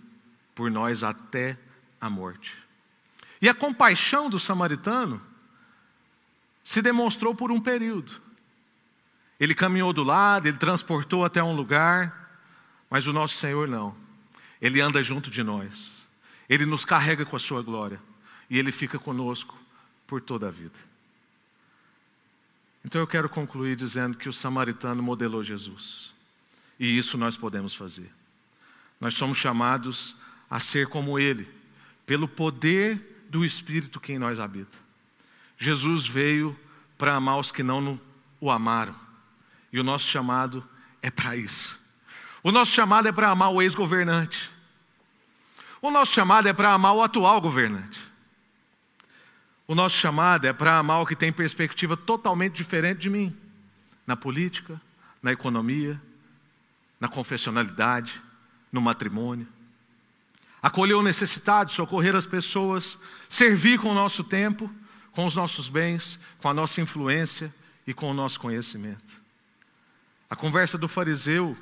por 0.53 0.71
nós 0.71 1.03
até 1.03 1.59
a 1.99 2.09
morte. 2.09 2.57
E 3.41 3.49
a 3.49 3.53
compaixão 3.53 4.29
do 4.29 4.39
samaritano 4.39 5.21
se 6.63 6.81
demonstrou 6.81 7.35
por 7.35 7.51
um 7.51 7.61
período. 7.61 8.21
Ele 9.39 9.53
caminhou 9.53 9.91
do 9.91 10.03
lado, 10.03 10.47
ele 10.47 10.57
transportou 10.57 11.25
até 11.25 11.43
um 11.43 11.55
lugar, 11.55 12.39
mas 12.89 13.07
o 13.07 13.13
nosso 13.13 13.35
Senhor 13.35 13.67
não. 13.67 13.95
Ele 14.61 14.79
anda 14.79 15.03
junto 15.03 15.29
de 15.29 15.43
nós. 15.43 16.03
Ele 16.47 16.65
nos 16.65 16.85
carrega 16.85 17.25
com 17.25 17.35
a 17.35 17.39
sua 17.39 17.61
glória 17.61 17.99
e 18.49 18.57
ele 18.57 18.71
fica 18.71 18.97
conosco 18.97 19.57
por 20.07 20.21
toda 20.21 20.47
a 20.47 20.51
vida. 20.51 20.77
Então 22.83 23.01
eu 23.01 23.07
quero 23.07 23.27
concluir 23.27 23.75
dizendo 23.75 24.17
que 24.17 24.29
o 24.29 24.33
samaritano 24.33 25.01
modelou 25.01 25.43
Jesus. 25.43 26.13
E 26.79 26.97
isso 26.97 27.17
nós 27.17 27.35
podemos 27.35 27.73
fazer. 27.73 28.11
Nós 29.01 29.15
somos 29.15 29.37
chamados 29.37 30.15
a 30.49 30.59
ser 30.59 30.87
como 30.87 31.17
ele, 31.17 31.49
pelo 32.05 32.27
poder 32.27 33.25
do 33.29 33.43
Espírito 33.43 33.99
que 33.99 34.13
em 34.13 34.19
nós 34.19 34.39
habita. 34.39 34.77
Jesus 35.57 36.05
veio 36.05 36.57
para 36.97 37.15
amar 37.15 37.39
os 37.39 37.51
que 37.51 37.63
não 37.63 37.99
o 38.39 38.51
amaram. 38.51 38.95
E 39.75 39.79
o 39.81 39.83
nosso 39.83 40.07
chamado 40.07 40.65
é 41.01 41.11
para 41.11 41.35
isso. 41.35 41.77
O 42.41 42.49
nosso 42.49 42.71
chamado 42.71 43.09
é 43.09 43.11
para 43.11 43.29
amar 43.29 43.51
o 43.51 43.61
ex-governante. 43.61 44.49
O 45.81 45.91
nosso 45.91 46.13
chamado 46.13 46.47
é 46.47 46.53
para 46.53 46.71
amar 46.71 46.95
o 46.95 47.03
atual 47.03 47.41
governante. 47.41 47.99
O 49.67 49.75
nosso 49.75 49.97
chamado 49.97 50.45
é 50.47 50.53
para 50.53 50.77
amar 50.77 51.01
o 51.01 51.05
que 51.05 51.13
tem 51.13 51.29
perspectiva 51.29 51.97
totalmente 51.97 52.53
diferente 52.53 52.99
de 52.99 53.09
mim, 53.09 53.35
na 54.07 54.15
política, 54.15 54.79
na 55.21 55.33
economia, 55.33 56.01
na 56.97 57.09
confessionalidade, 57.09 58.21
no 58.71 58.79
matrimônio. 58.79 59.45
Acolher 60.61 60.93
o 60.93 61.03
necessitado, 61.03 61.73
socorrer 61.73 62.15
as 62.15 62.25
pessoas, 62.25 62.97
servir 63.27 63.77
com 63.77 63.89
o 63.89 63.93
nosso 63.93 64.23
tempo, 64.23 64.73
com 65.11 65.25
os 65.25 65.35
nossos 65.35 65.67
bens, 65.67 66.17
com 66.37 66.47
a 66.47 66.53
nossa 66.53 66.79
influência 66.79 67.53
e 67.85 67.93
com 67.93 68.09
o 68.09 68.13
nosso 68.13 68.39
conhecimento. 68.39 69.24
A 70.29 70.35
conversa 70.35 70.77
do 70.77 70.87
fariseu 70.87 71.57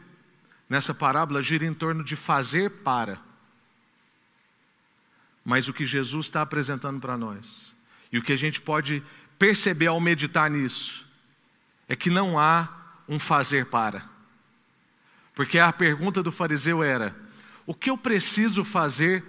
nessa 0.70 0.94
parábola 0.94 1.42
gira 1.42 1.66
em 1.66 1.74
torno 1.74 2.04
de 2.04 2.16
fazer 2.16 2.70
para. 2.70 3.20
Mas 5.44 5.68
o 5.68 5.74
que 5.74 5.86
Jesus 5.86 6.28
está 6.28 6.42
apresentando 6.42 7.00
para 7.00 7.18
nós 7.18 7.74
e 8.12 8.18
o 8.18 8.24
que 8.24 8.32
a 8.32 8.38
gente 8.38 8.62
pode 8.62 9.04
perceber 9.38 9.88
ao 9.88 10.00
meditar 10.00 10.50
nisso 10.50 11.06
é 11.88 11.96
que 11.96 12.10
não 12.10 12.40
há 12.40 12.70
um 13.08 13.20
fazer 13.20 13.66
para. 13.66 14.04
Porque 15.36 15.60
a 15.60 15.74
pergunta 15.74 16.24
do 16.24 16.32
fariseu 16.32 16.82
era: 16.82 17.16
o 17.66 17.74
que 17.74 17.90
eu 17.90 17.98
preciso 17.98 18.64
fazer 18.64 19.24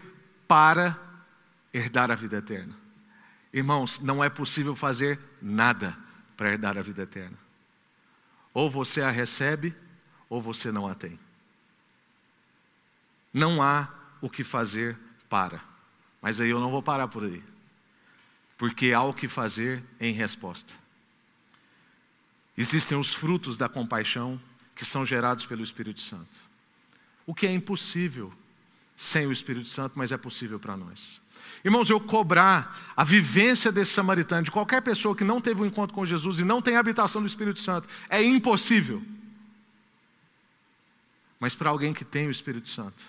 para 0.47 0.99
herdar 1.72 2.11
a 2.11 2.14
vida 2.14 2.37
eterna? 2.37 2.74
Irmãos, 3.53 3.99
não 4.01 4.22
é 4.22 4.28
possível 4.28 4.74
fazer 4.74 5.18
nada 5.41 5.97
para 6.37 6.53
herdar 6.53 6.76
a 6.76 6.82
vida 6.82 7.03
eterna. 7.03 7.43
Ou 8.55 8.71
você 8.71 9.03
a 9.03 9.11
recebe, 9.11 9.75
ou 10.31 10.41
você 10.41 10.73
não 10.73 10.87
a 10.87 10.95
tem. 10.95 11.19
Não 13.33 13.61
há 13.61 13.93
o 14.23 14.31
que 14.31 14.43
fazer 14.43 14.97
para. 15.29 15.61
Mas 16.23 16.41
aí 16.41 16.49
eu 16.49 16.61
não 16.61 16.71
vou 16.71 16.83
parar 16.83 17.09
por 17.09 17.25
aí 17.25 17.43
porque 18.57 18.93
há 18.93 19.03
o 19.03 19.13
que 19.13 19.29
fazer 19.29 19.83
em 20.01 20.13
resposta. 20.13 20.75
Existem 22.57 22.97
os 22.97 23.13
frutos 23.13 23.57
da 23.59 23.69
compaixão 23.69 24.41
que 24.75 24.85
são 24.85 25.05
gerados 25.05 25.45
pelo 25.45 25.63
Espírito 25.63 26.01
Santo. 26.01 26.39
O 27.27 27.35
que 27.35 27.47
é 27.47 27.53
impossível 27.53 28.33
sem 28.97 29.27
o 29.27 29.33
Espírito 29.33 29.69
Santo, 29.69 29.95
mas 29.97 30.13
é 30.13 30.17
possível 30.17 30.61
para 30.61 30.77
nós. 30.77 31.21
Irmãos, 31.65 31.89
eu 31.89 31.99
cobrar 31.99 32.93
a 32.95 33.03
vivência 33.03 33.73
desse 33.73 33.93
samaritano, 33.93 34.45
de 34.45 34.51
qualquer 34.51 34.83
pessoa 34.83 35.17
que 35.17 35.25
não 35.25 35.41
teve 35.41 35.62
um 35.62 35.67
encontro 35.67 35.95
com 35.95 36.05
Jesus 36.05 36.39
e 36.39 36.45
não 36.45 36.61
tem 36.61 36.77
a 36.77 36.81
habitação 36.81 37.23
do 37.23 37.27
Espírito 37.27 37.59
Santo, 37.59 37.89
é 38.11 38.23
impossível. 38.23 39.03
Mas 41.41 41.55
para 41.55 41.71
alguém 41.71 41.95
que 41.95 42.05
tem 42.05 42.27
o 42.27 42.31
Espírito 42.31 42.69
Santo, 42.69 43.03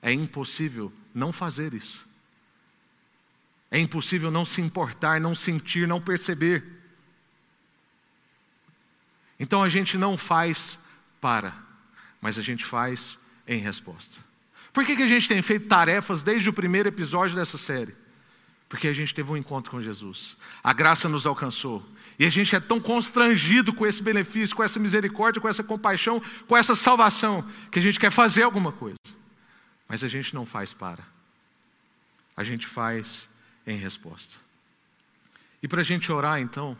é 0.00 0.12
impossível 0.12 0.92
não 1.12 1.32
fazer 1.32 1.74
isso. 1.74 2.06
É 3.68 3.78
impossível 3.80 4.30
não 4.30 4.44
se 4.44 4.60
importar, 4.60 5.20
não 5.20 5.34
sentir, 5.34 5.88
não 5.88 6.00
perceber. 6.00 6.64
Então 9.40 9.60
a 9.60 9.68
gente 9.68 9.98
não 9.98 10.16
faz 10.16 10.78
para, 11.20 11.52
mas 12.20 12.38
a 12.38 12.42
gente 12.42 12.64
faz 12.64 13.18
em 13.46 13.58
resposta. 13.58 14.31
Por 14.72 14.86
que, 14.86 14.96
que 14.96 15.02
a 15.02 15.06
gente 15.06 15.28
tem 15.28 15.42
feito 15.42 15.66
tarefas 15.66 16.22
desde 16.22 16.48
o 16.48 16.52
primeiro 16.52 16.88
episódio 16.88 17.36
dessa 17.36 17.58
série? 17.58 17.94
Porque 18.68 18.88
a 18.88 18.92
gente 18.92 19.14
teve 19.14 19.30
um 19.30 19.36
encontro 19.36 19.70
com 19.70 19.82
Jesus. 19.82 20.36
A 20.64 20.72
graça 20.72 21.06
nos 21.06 21.26
alcançou. 21.26 21.86
E 22.18 22.24
a 22.24 22.30
gente 22.30 22.56
é 22.56 22.60
tão 22.60 22.80
constrangido 22.80 23.72
com 23.72 23.86
esse 23.86 24.02
benefício, 24.02 24.56
com 24.56 24.62
essa 24.62 24.78
misericórdia, 24.78 25.42
com 25.42 25.48
essa 25.48 25.62
compaixão, 25.62 26.22
com 26.48 26.56
essa 26.56 26.74
salvação, 26.74 27.46
que 27.70 27.78
a 27.78 27.82
gente 27.82 28.00
quer 28.00 28.10
fazer 28.10 28.44
alguma 28.44 28.72
coisa. 28.72 28.96
Mas 29.86 30.02
a 30.02 30.08
gente 30.08 30.34
não 30.34 30.46
faz 30.46 30.72
para. 30.72 31.04
A 32.34 32.42
gente 32.42 32.66
faz 32.66 33.28
em 33.66 33.76
resposta. 33.76 34.36
E 35.62 35.68
para 35.68 35.82
a 35.82 35.84
gente 35.84 36.10
orar, 36.10 36.40
então, 36.40 36.76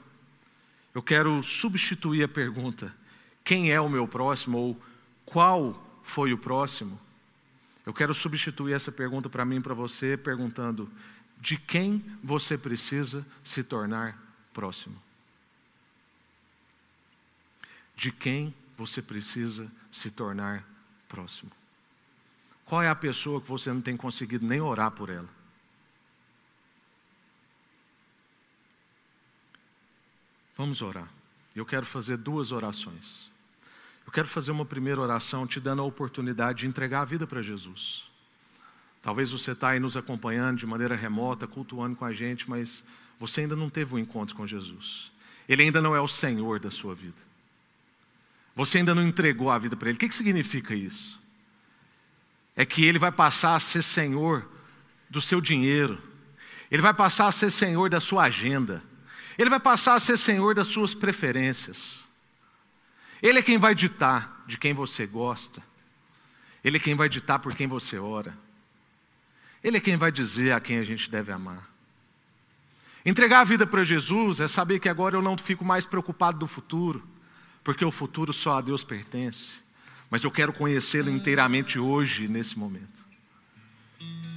eu 0.94 1.02
quero 1.02 1.42
substituir 1.42 2.22
a 2.22 2.28
pergunta: 2.28 2.94
quem 3.44 3.70
é 3.70 3.78
o 3.78 3.88
meu 3.90 4.08
próximo? 4.08 4.56
ou 4.56 4.82
qual 5.26 6.00
foi 6.02 6.32
o 6.32 6.38
próximo? 6.38 6.98
Eu 7.84 7.92
quero 7.92 8.14
substituir 8.14 8.74
essa 8.74 8.92
pergunta 8.92 9.28
para 9.28 9.44
mim 9.44 9.56
e 9.56 9.60
para 9.60 9.74
você, 9.74 10.16
perguntando: 10.16 10.90
de 11.40 11.56
quem 11.56 12.04
você 12.22 12.56
precisa 12.56 13.26
se 13.42 13.64
tornar 13.64 14.16
próximo? 14.52 14.96
De 17.96 18.12
quem 18.12 18.54
você 18.76 19.02
precisa 19.02 19.70
se 19.90 20.10
tornar 20.10 20.64
próximo? 21.08 21.50
Qual 22.64 22.80
é 22.80 22.88
a 22.88 22.94
pessoa 22.94 23.40
que 23.40 23.48
você 23.48 23.72
não 23.72 23.82
tem 23.82 23.96
conseguido 23.96 24.46
nem 24.46 24.60
orar 24.60 24.92
por 24.92 25.10
ela? 25.10 25.28
Vamos 30.56 30.80
orar. 30.80 31.10
Eu 31.56 31.66
quero 31.66 31.84
fazer 31.84 32.16
duas 32.16 32.52
orações. 32.52 33.31
Eu 34.06 34.12
quero 34.12 34.28
fazer 34.28 34.52
uma 34.52 34.64
primeira 34.64 35.00
oração 35.00 35.46
te 35.46 35.60
dando 35.60 35.82
a 35.82 35.84
oportunidade 35.84 36.60
de 36.60 36.66
entregar 36.66 37.02
a 37.02 37.04
vida 37.04 37.26
para 37.26 37.42
Jesus. 37.42 38.04
Talvez 39.02 39.32
você 39.32 39.52
está 39.52 39.70
aí 39.70 39.80
nos 39.80 39.96
acompanhando 39.96 40.58
de 40.58 40.66
maneira 40.66 40.94
remota, 40.94 41.46
cultuando 41.46 41.96
com 41.96 42.04
a 42.04 42.12
gente, 42.12 42.48
mas 42.48 42.84
você 43.18 43.42
ainda 43.42 43.56
não 43.56 43.68
teve 43.68 43.94
um 43.94 43.98
encontro 43.98 44.34
com 44.36 44.46
Jesus. 44.46 45.10
Ele 45.48 45.62
ainda 45.62 45.80
não 45.80 45.94
é 45.94 46.00
o 46.00 46.08
Senhor 46.08 46.60
da 46.60 46.70
sua 46.70 46.94
vida. 46.94 47.16
Você 48.54 48.78
ainda 48.78 48.94
não 48.94 49.02
entregou 49.02 49.50
a 49.50 49.58
vida 49.58 49.76
para 49.76 49.88
Ele. 49.88 49.96
O 49.96 49.98
que, 49.98 50.08
que 50.08 50.14
significa 50.14 50.74
isso? 50.74 51.20
É 52.54 52.64
que 52.64 52.84
Ele 52.84 52.98
vai 52.98 53.10
passar 53.10 53.56
a 53.56 53.60
ser 53.60 53.82
Senhor 53.82 54.48
do 55.08 55.20
seu 55.20 55.40
dinheiro, 55.40 56.00
Ele 56.70 56.80
vai 56.80 56.94
passar 56.94 57.26
a 57.26 57.32
ser 57.32 57.50
Senhor 57.50 57.90
da 57.90 58.00
sua 58.00 58.24
agenda, 58.24 58.82
Ele 59.38 59.50
vai 59.50 59.60
passar 59.60 59.94
a 59.94 60.00
ser 60.00 60.16
Senhor 60.16 60.54
das 60.54 60.68
suas 60.68 60.94
preferências. 60.94 62.04
Ele 63.22 63.38
é 63.38 63.42
quem 63.42 63.56
vai 63.56 63.74
ditar 63.74 64.42
de 64.48 64.58
quem 64.58 64.74
você 64.74 65.06
gosta. 65.06 65.62
Ele 66.64 66.76
é 66.76 66.80
quem 66.80 66.96
vai 66.96 67.08
ditar 67.08 67.38
por 67.38 67.54
quem 67.54 67.68
você 67.68 67.98
ora. 67.98 68.36
Ele 69.62 69.76
é 69.76 69.80
quem 69.80 69.96
vai 69.96 70.10
dizer 70.10 70.52
a 70.52 70.60
quem 70.60 70.78
a 70.78 70.84
gente 70.84 71.08
deve 71.08 71.30
amar. 71.30 71.70
Entregar 73.06 73.40
a 73.40 73.44
vida 73.44 73.64
para 73.64 73.84
Jesus 73.84 74.40
é 74.40 74.48
saber 74.48 74.80
que 74.80 74.88
agora 74.88 75.16
eu 75.16 75.22
não 75.22 75.38
fico 75.38 75.64
mais 75.64 75.86
preocupado 75.86 76.38
do 76.38 76.46
futuro, 76.48 77.02
porque 77.62 77.84
o 77.84 77.90
futuro 77.90 78.32
só 78.32 78.58
a 78.58 78.60
Deus 78.60 78.82
pertence, 78.82 79.60
mas 80.10 80.24
eu 80.24 80.30
quero 80.30 80.52
conhecê-lo 80.52 81.10
inteiramente 81.10 81.78
hoje, 81.78 82.26
nesse 82.26 82.58
momento. 82.58 83.02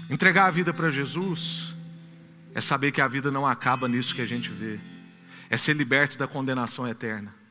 Entregar 0.10 0.46
a 0.46 0.52
vida 0.52 0.74
para 0.74 0.92
Jesus 0.92 1.76
é 2.54 2.62
saber 2.62 2.92
que 2.92 3.02
a 3.02 3.08
vida 3.08 3.32
não 3.32 3.46
acaba 3.46 3.88
nisso 3.88 4.16
que 4.16 4.22
a 4.22 4.26
gente 4.26 4.50
vê, 4.50 4.80
é 5.50 5.58
ser 5.58 5.76
liberto 5.76 6.18
da 6.18 6.28
condenação 6.28 6.88
eterna 6.88 7.45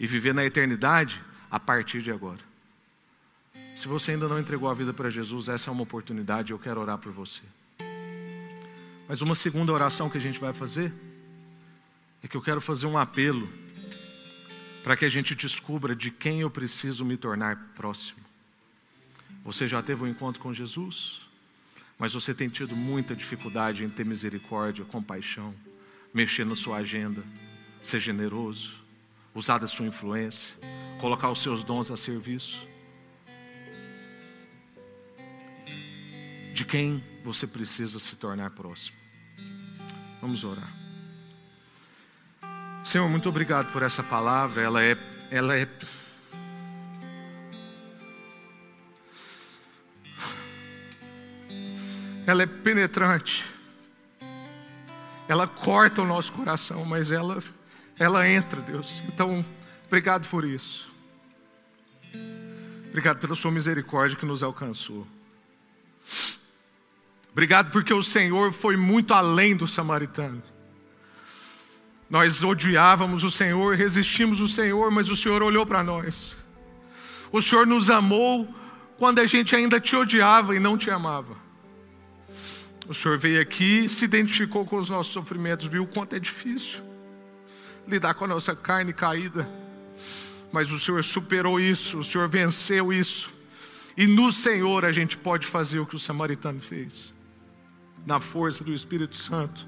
e 0.00 0.06
viver 0.06 0.32
na 0.32 0.42
eternidade 0.42 1.22
a 1.50 1.60
partir 1.60 2.00
de 2.00 2.10
agora. 2.10 2.40
Se 3.76 3.86
você 3.86 4.12
ainda 4.12 4.26
não 4.26 4.40
entregou 4.40 4.68
a 4.70 4.74
vida 4.74 4.94
para 4.94 5.10
Jesus, 5.10 5.50
essa 5.50 5.68
é 5.68 5.72
uma 5.72 5.82
oportunidade, 5.82 6.52
eu 6.52 6.58
quero 6.58 6.80
orar 6.80 6.96
por 6.96 7.12
você. 7.12 7.42
Mas 9.06 9.20
uma 9.20 9.34
segunda 9.34 9.72
oração 9.72 10.08
que 10.08 10.16
a 10.16 10.20
gente 10.20 10.40
vai 10.40 10.54
fazer 10.54 10.90
é 12.22 12.28
que 12.28 12.34
eu 12.34 12.40
quero 12.40 12.62
fazer 12.62 12.86
um 12.86 12.96
apelo 12.96 13.46
para 14.82 14.96
que 14.96 15.04
a 15.04 15.08
gente 15.08 15.34
descubra 15.34 15.94
de 15.94 16.10
quem 16.10 16.40
eu 16.40 16.50
preciso 16.50 17.04
me 17.04 17.18
tornar 17.18 17.56
próximo. 17.74 18.20
Você 19.44 19.68
já 19.68 19.82
teve 19.82 20.02
um 20.02 20.08
encontro 20.08 20.40
com 20.40 20.52
Jesus, 20.52 21.20
mas 21.98 22.14
você 22.14 22.32
tem 22.32 22.48
tido 22.48 22.74
muita 22.74 23.14
dificuldade 23.14 23.84
em 23.84 23.90
ter 23.90 24.06
misericórdia, 24.06 24.84
compaixão, 24.86 25.54
mexer 26.14 26.46
na 26.46 26.54
sua 26.54 26.78
agenda, 26.78 27.22
ser 27.82 28.00
generoso 28.00 28.79
usar 29.34 29.58
da 29.58 29.66
sua 29.66 29.86
influência, 29.86 30.48
colocar 31.00 31.30
os 31.30 31.42
seus 31.42 31.64
dons 31.64 31.90
a 31.90 31.96
serviço. 31.96 32.66
De 36.52 36.64
quem 36.64 37.02
você 37.24 37.46
precisa 37.46 37.98
se 37.98 38.16
tornar 38.16 38.50
próximo. 38.50 38.96
Vamos 40.20 40.44
orar. 40.44 40.70
Senhor, 42.84 43.08
muito 43.08 43.28
obrigado 43.28 43.72
por 43.72 43.82
essa 43.82 44.02
palavra. 44.02 44.62
Ela 44.62 44.82
é, 44.82 44.96
ela 45.30 45.56
é 45.56 45.68
ela 52.26 52.42
é 52.42 52.46
penetrante. 52.46 53.44
Ela 55.28 55.46
corta 55.46 56.02
o 56.02 56.06
nosso 56.06 56.32
coração, 56.32 56.84
mas 56.84 57.12
ela 57.12 57.42
ela 58.00 58.26
entra, 58.26 58.62
Deus. 58.62 59.02
Então, 59.08 59.44
obrigado 59.86 60.26
por 60.26 60.42
isso. 60.42 60.90
Obrigado 62.88 63.18
pela 63.18 63.34
sua 63.34 63.52
misericórdia 63.52 64.16
que 64.16 64.24
nos 64.24 64.42
alcançou. 64.42 65.06
Obrigado 67.30 67.70
porque 67.70 67.92
o 67.92 68.02
Senhor 68.02 68.52
foi 68.52 68.74
muito 68.74 69.12
além 69.12 69.54
do 69.54 69.68
samaritano. 69.68 70.42
Nós 72.08 72.42
odiávamos 72.42 73.22
o 73.22 73.30
Senhor, 73.30 73.76
resistimos 73.76 74.40
o 74.40 74.48
Senhor, 74.48 74.90
mas 74.90 75.10
o 75.10 75.14
Senhor 75.14 75.42
olhou 75.42 75.66
para 75.66 75.84
nós. 75.84 76.34
O 77.30 77.42
Senhor 77.42 77.66
nos 77.66 77.90
amou 77.90 78.48
quando 78.96 79.18
a 79.18 79.26
gente 79.26 79.54
ainda 79.54 79.78
te 79.78 79.94
odiava 79.94 80.56
e 80.56 80.58
não 80.58 80.78
te 80.78 80.90
amava. 80.90 81.36
O 82.88 82.94
Senhor 82.94 83.18
veio 83.18 83.42
aqui, 83.42 83.90
se 83.90 84.06
identificou 84.06 84.64
com 84.64 84.76
os 84.76 84.88
nossos 84.88 85.12
sofrimentos, 85.12 85.66
viu 85.66 85.82
o 85.82 85.86
quanto 85.86 86.16
é 86.16 86.18
difícil 86.18 86.89
lidar 87.86 88.14
com 88.14 88.24
a 88.24 88.28
nossa 88.28 88.54
carne 88.54 88.92
caída. 88.92 89.48
Mas 90.52 90.70
o 90.70 90.78
Senhor 90.78 91.02
superou 91.04 91.60
isso, 91.60 91.98
o 91.98 92.04
Senhor 92.04 92.28
venceu 92.28 92.92
isso. 92.92 93.32
E 93.96 94.06
no 94.06 94.32
Senhor 94.32 94.84
a 94.84 94.92
gente 94.92 95.16
pode 95.16 95.46
fazer 95.46 95.78
o 95.78 95.86
que 95.86 95.94
o 95.94 95.98
samaritano 95.98 96.60
fez. 96.60 97.14
Na 98.06 98.18
força 98.18 98.64
do 98.64 98.72
Espírito 98.72 99.14
Santo, 99.16 99.66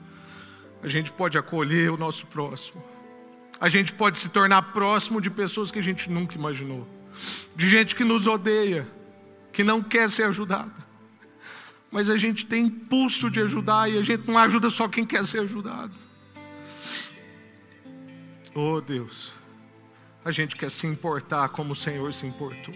a 0.82 0.88
gente 0.88 1.12
pode 1.12 1.38
acolher 1.38 1.90
o 1.90 1.96
nosso 1.96 2.26
próximo. 2.26 2.82
A 3.60 3.68
gente 3.68 3.92
pode 3.92 4.18
se 4.18 4.28
tornar 4.28 4.72
próximo 4.72 5.20
de 5.20 5.30
pessoas 5.30 5.70
que 5.70 5.78
a 5.78 5.82
gente 5.82 6.10
nunca 6.10 6.34
imaginou. 6.34 6.88
De 7.54 7.68
gente 7.68 7.94
que 7.94 8.04
nos 8.04 8.26
odeia, 8.26 8.88
que 9.52 9.62
não 9.62 9.82
quer 9.82 10.08
ser 10.08 10.24
ajudada. 10.24 10.72
Mas 11.90 12.08
a 12.08 12.16
gente 12.16 12.46
tem 12.46 12.64
impulso 12.64 13.30
de 13.30 13.40
ajudar 13.40 13.90
e 13.90 13.98
a 13.98 14.02
gente 14.02 14.26
não 14.26 14.38
ajuda 14.38 14.70
só 14.70 14.88
quem 14.88 15.04
quer 15.04 15.26
ser 15.26 15.40
ajudado. 15.40 15.92
Oh 18.54 18.82
Deus, 18.82 19.32
a 20.22 20.30
gente 20.30 20.56
quer 20.56 20.70
se 20.70 20.86
importar 20.86 21.48
como 21.48 21.72
o 21.72 21.74
Senhor 21.74 22.12
se 22.12 22.26
importou. 22.26 22.74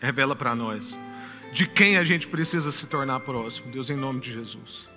Revela 0.00 0.36
para 0.36 0.54
nós 0.54 0.96
de 1.52 1.66
quem 1.66 1.96
a 1.96 2.04
gente 2.04 2.28
precisa 2.28 2.70
se 2.70 2.86
tornar 2.86 3.20
próximo, 3.20 3.72
Deus, 3.72 3.90
em 3.90 3.96
nome 3.96 4.20
de 4.20 4.32
Jesus. 4.32 4.88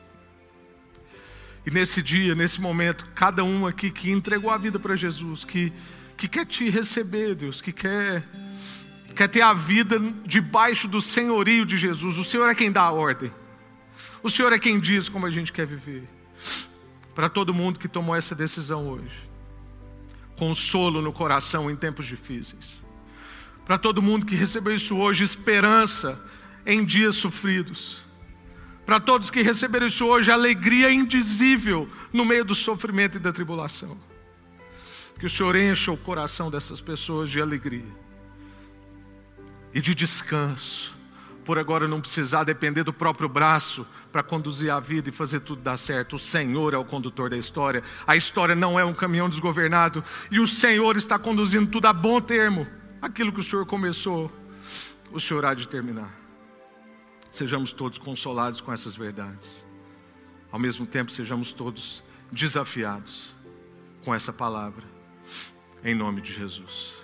E 1.66 1.72
nesse 1.72 2.04
dia, 2.04 2.36
nesse 2.36 2.62
momento, 2.62 3.08
cada 3.16 3.44
um 3.44 3.66
aqui 3.66 3.90
que 3.90 4.12
entregou 4.12 4.52
a 4.52 4.58
vida 4.58 4.78
para 4.78 4.96
Jesus, 4.96 5.44
que, 5.44 5.74
que 6.16 6.28
quer 6.28 6.46
te 6.46 6.70
receber, 6.70 7.34
Deus, 7.34 7.62
que 7.62 7.72
quer, 7.72 8.24
quer 9.16 9.28
ter 9.28 9.42
a 9.42 9.54
vida 9.54 10.00
debaixo 10.26 10.88
do 10.88 11.02
senhorio 11.02 11.66
de 11.66 11.78
Jesus. 11.78 12.18
O 12.18 12.24
Senhor 12.24 12.48
é 12.48 12.54
quem 12.54 12.72
dá 12.72 12.84
a 12.84 12.92
ordem, 12.92 13.32
o 14.22 14.30
Senhor 14.30 14.54
é 14.54 14.60
quem 14.60 14.80
diz 14.80 15.10
como 15.10 15.26
a 15.26 15.32
gente 15.32 15.52
quer 15.52 15.66
viver 15.66 16.08
para 17.14 17.30
todo 17.30 17.54
mundo 17.54 17.80
que 17.80 17.88
tomou 17.88 18.16
essa 18.16 18.36
decisão 18.36 18.88
hoje. 18.88 19.30
Consolo 20.38 21.02
no 21.02 21.12
coração 21.12 21.70
em 21.70 21.76
tempos 21.76 22.06
difíceis. 22.06 22.82
Para 23.66 23.78
todo 23.78 24.02
mundo 24.02 24.26
que 24.26 24.36
recebeu 24.36 24.74
isso 24.74 24.96
hoje, 24.98 25.24
esperança 25.24 26.20
em 26.66 26.84
dias 26.84 27.16
sofridos. 27.16 28.02
Para 28.86 29.00
todos 29.00 29.30
que 29.30 29.42
receberam 29.42 29.86
isso 29.86 30.06
hoje, 30.06 30.32
alegria 30.32 30.92
indizível 30.92 31.88
no 32.12 32.26
meio 32.26 32.44
do 32.44 32.56
sofrimento 32.56 33.18
e 33.18 33.20
da 33.20 33.32
tribulação. 33.32 33.96
Que 35.20 35.26
o 35.26 35.30
Senhor 35.30 35.56
encha 35.56 35.92
o 35.92 35.98
coração 35.98 36.50
dessas 36.50 36.82
pessoas 36.82 37.30
de 37.30 37.40
alegria 37.40 37.86
e 39.74 39.82
de 39.82 39.94
descanso, 39.94 40.96
por 41.50 41.58
agora 41.58 41.88
não 41.88 42.00
precisar 42.00 42.44
depender 42.44 42.84
do 42.84 42.94
próprio 42.94 43.28
braço 43.28 43.84
para 44.12 44.22
conduzir 44.22 44.70
a 44.70 44.80
vida 44.80 45.10
e 45.10 45.12
fazer 45.12 45.40
tudo 45.40 45.64
dar 45.64 45.78
certo. 45.78 46.16
O 46.16 46.20
Senhor 46.20 46.76
é 46.76 46.78
o 46.78 46.86
condutor 46.86 47.28
da 47.28 47.38
história. 47.38 47.82
A 48.06 48.16
história 48.16 48.54
não 48.54 48.80
é 48.80 48.86
um 48.86 48.94
caminhão 48.94 49.28
desgovernado 49.28 50.04
e 50.30 50.40
o 50.40 50.46
Senhor 50.46 50.96
está 50.96 51.18
conduzindo 51.18 51.66
tudo 51.72 51.88
a 51.88 51.92
bom 51.92 52.22
termo. 52.22 52.68
Aquilo 53.02 53.34
que 53.34 53.40
o 53.40 53.44
Senhor 53.44 53.66
começou, 53.66 54.32
o 55.12 55.20
Senhor 55.20 55.44
há 55.44 55.56
de 55.56 55.68
terminar. 55.68 56.14
Sejamos 57.32 57.74
todos 57.74 57.98
consolados 57.98 58.62
com 58.62 58.72
essas 58.72 58.96
verdades. 58.96 59.66
Ao 60.52 60.60
mesmo 60.60 60.86
tempo, 60.86 61.10
sejamos 61.10 61.52
todos 61.52 62.04
desafiados 62.32 63.34
com 64.06 64.14
essa 64.14 64.32
palavra. 64.32 64.84
Em 65.84 65.96
nome 65.96 66.22
de 66.22 66.32
Jesus. 66.32 67.00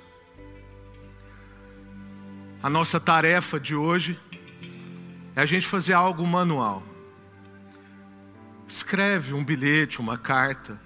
A 2.65 2.69
nossa 2.69 2.99
tarefa 2.99 3.59
de 3.59 3.75
hoje 3.75 4.19
é 5.35 5.41
a 5.41 5.45
gente 5.45 5.67
fazer 5.67 5.93
algo 5.93 6.25
manual. 6.25 6.81
Escreve 8.67 9.33
um 9.33 9.43
bilhete, 9.43 9.99
uma 9.99 10.17
carta, 10.17 10.79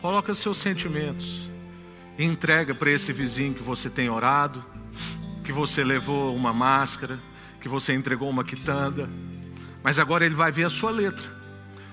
coloca 0.00 0.34
seus 0.34 0.58
sentimentos. 0.58 1.48
E 2.18 2.24
entrega 2.24 2.74
para 2.74 2.90
esse 2.90 3.12
vizinho 3.12 3.54
que 3.54 3.62
você 3.62 3.88
tem 3.88 4.10
orado, 4.10 4.64
que 5.44 5.52
você 5.52 5.84
levou 5.84 6.34
uma 6.34 6.52
máscara, 6.52 7.20
que 7.60 7.68
você 7.68 7.94
entregou 7.94 8.28
uma 8.28 8.42
quitanda, 8.42 9.08
mas 9.84 10.00
agora 10.00 10.26
ele 10.26 10.34
vai 10.34 10.50
ver 10.50 10.64
a 10.64 10.70
sua 10.70 10.90
letra, 10.90 11.30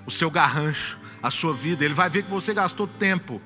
o 0.05 0.11
seu 0.11 0.31
garrancho, 0.31 0.97
a 1.21 1.29
sua 1.29 1.53
vida, 1.53 1.85
ele 1.85 1.93
vai 1.93 2.09
ver 2.09 2.23
que 2.23 2.29
você 2.29 2.53
gastou 2.53 2.87
tempo 2.87 3.39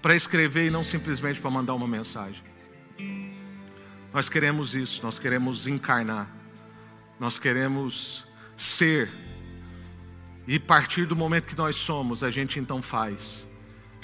para 0.00 0.16
escrever 0.16 0.66
e 0.66 0.70
não 0.70 0.82
simplesmente 0.82 1.40
para 1.40 1.50
mandar 1.50 1.74
uma 1.74 1.86
mensagem. 1.86 2.42
Nós 4.12 4.28
queremos 4.28 4.74
isso, 4.74 5.02
nós 5.02 5.18
queremos 5.18 5.66
encarnar, 5.66 6.30
nós 7.22 7.38
queremos 7.38 8.24
ser, 8.56 9.08
e 10.44 10.56
a 10.56 10.60
partir 10.60 11.06
do 11.06 11.14
momento 11.14 11.46
que 11.46 11.56
nós 11.56 11.76
somos, 11.76 12.24
a 12.24 12.30
gente 12.30 12.58
então 12.58 12.82
faz 12.82 13.46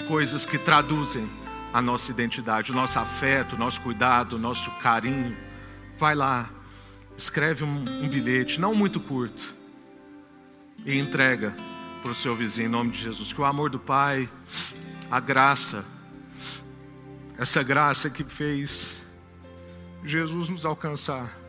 coisas 0.07 0.45
que 0.45 0.57
traduzem 0.57 1.29
a 1.73 1.81
nossa 1.81 2.11
identidade, 2.11 2.71
o 2.71 2.73
nosso 2.73 2.97
afeto, 2.97 3.57
o 3.57 3.59
nosso 3.59 3.81
cuidado, 3.81 4.37
o 4.37 4.39
nosso 4.39 4.71
carinho. 4.79 5.35
Vai 5.97 6.15
lá, 6.15 6.49
escreve 7.17 7.65
um, 7.65 8.05
um 8.05 8.07
bilhete, 8.07 8.57
não 8.57 8.73
muito 8.73 9.01
curto, 9.01 9.53
e 10.85 10.97
entrega 10.97 11.53
para 12.01 12.11
o 12.11 12.15
seu 12.15 12.33
vizinho, 12.37 12.67
em 12.67 12.71
nome 12.71 12.91
de 12.91 12.99
Jesus. 12.99 13.33
Que 13.33 13.41
o 13.41 13.43
amor 13.43 13.69
do 13.69 13.79
Pai, 13.79 14.29
a 15.11 15.19
graça, 15.19 15.83
essa 17.37 17.61
graça 17.61 18.09
que 18.09 18.23
fez 18.23 19.03
Jesus 20.05 20.47
nos 20.47 20.65
alcançar, 20.65 21.48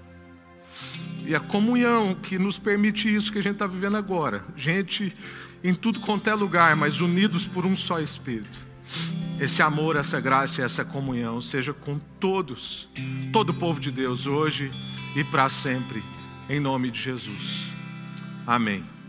e 1.25 1.35
a 1.35 1.41
comunhão 1.41 2.15
que 2.15 2.39
nos 2.39 2.59
permite 2.59 3.13
isso 3.15 3.31
que 3.33 3.39
a 3.39 3.43
gente 3.43 3.55
está 3.55 3.67
vivendo 3.67 3.97
agora, 3.97 4.45
gente 4.57 5.15
em 5.63 5.75
tudo 5.75 6.01
quanto 6.01 6.29
é 6.29 6.35
lugar, 6.35 6.75
mas 6.75 7.01
unidos 7.01 7.47
por 7.47 7.67
um 7.67 7.77
só 7.77 8.01
Espírito. 8.01 8.59
Esse 9.39 9.63
amor, 9.63 9.97
essa 9.97 10.21
graça 10.21 10.61
e 10.61 10.65
essa 10.65 10.85
comunhão 10.85 11.41
seja 11.41 11.73
com 11.73 11.99
todos, 12.19 12.89
todo 13.33 13.51
o 13.51 13.55
povo 13.55 13.81
de 13.81 13.91
Deus, 13.91 14.27
hoje 14.27 14.71
e 15.15 15.25
para 15.25 15.49
sempre, 15.49 16.03
em 16.49 16.61
nome 16.61 16.91
de 16.91 17.01
Jesus. 17.01 17.67
Amém. 18.47 19.00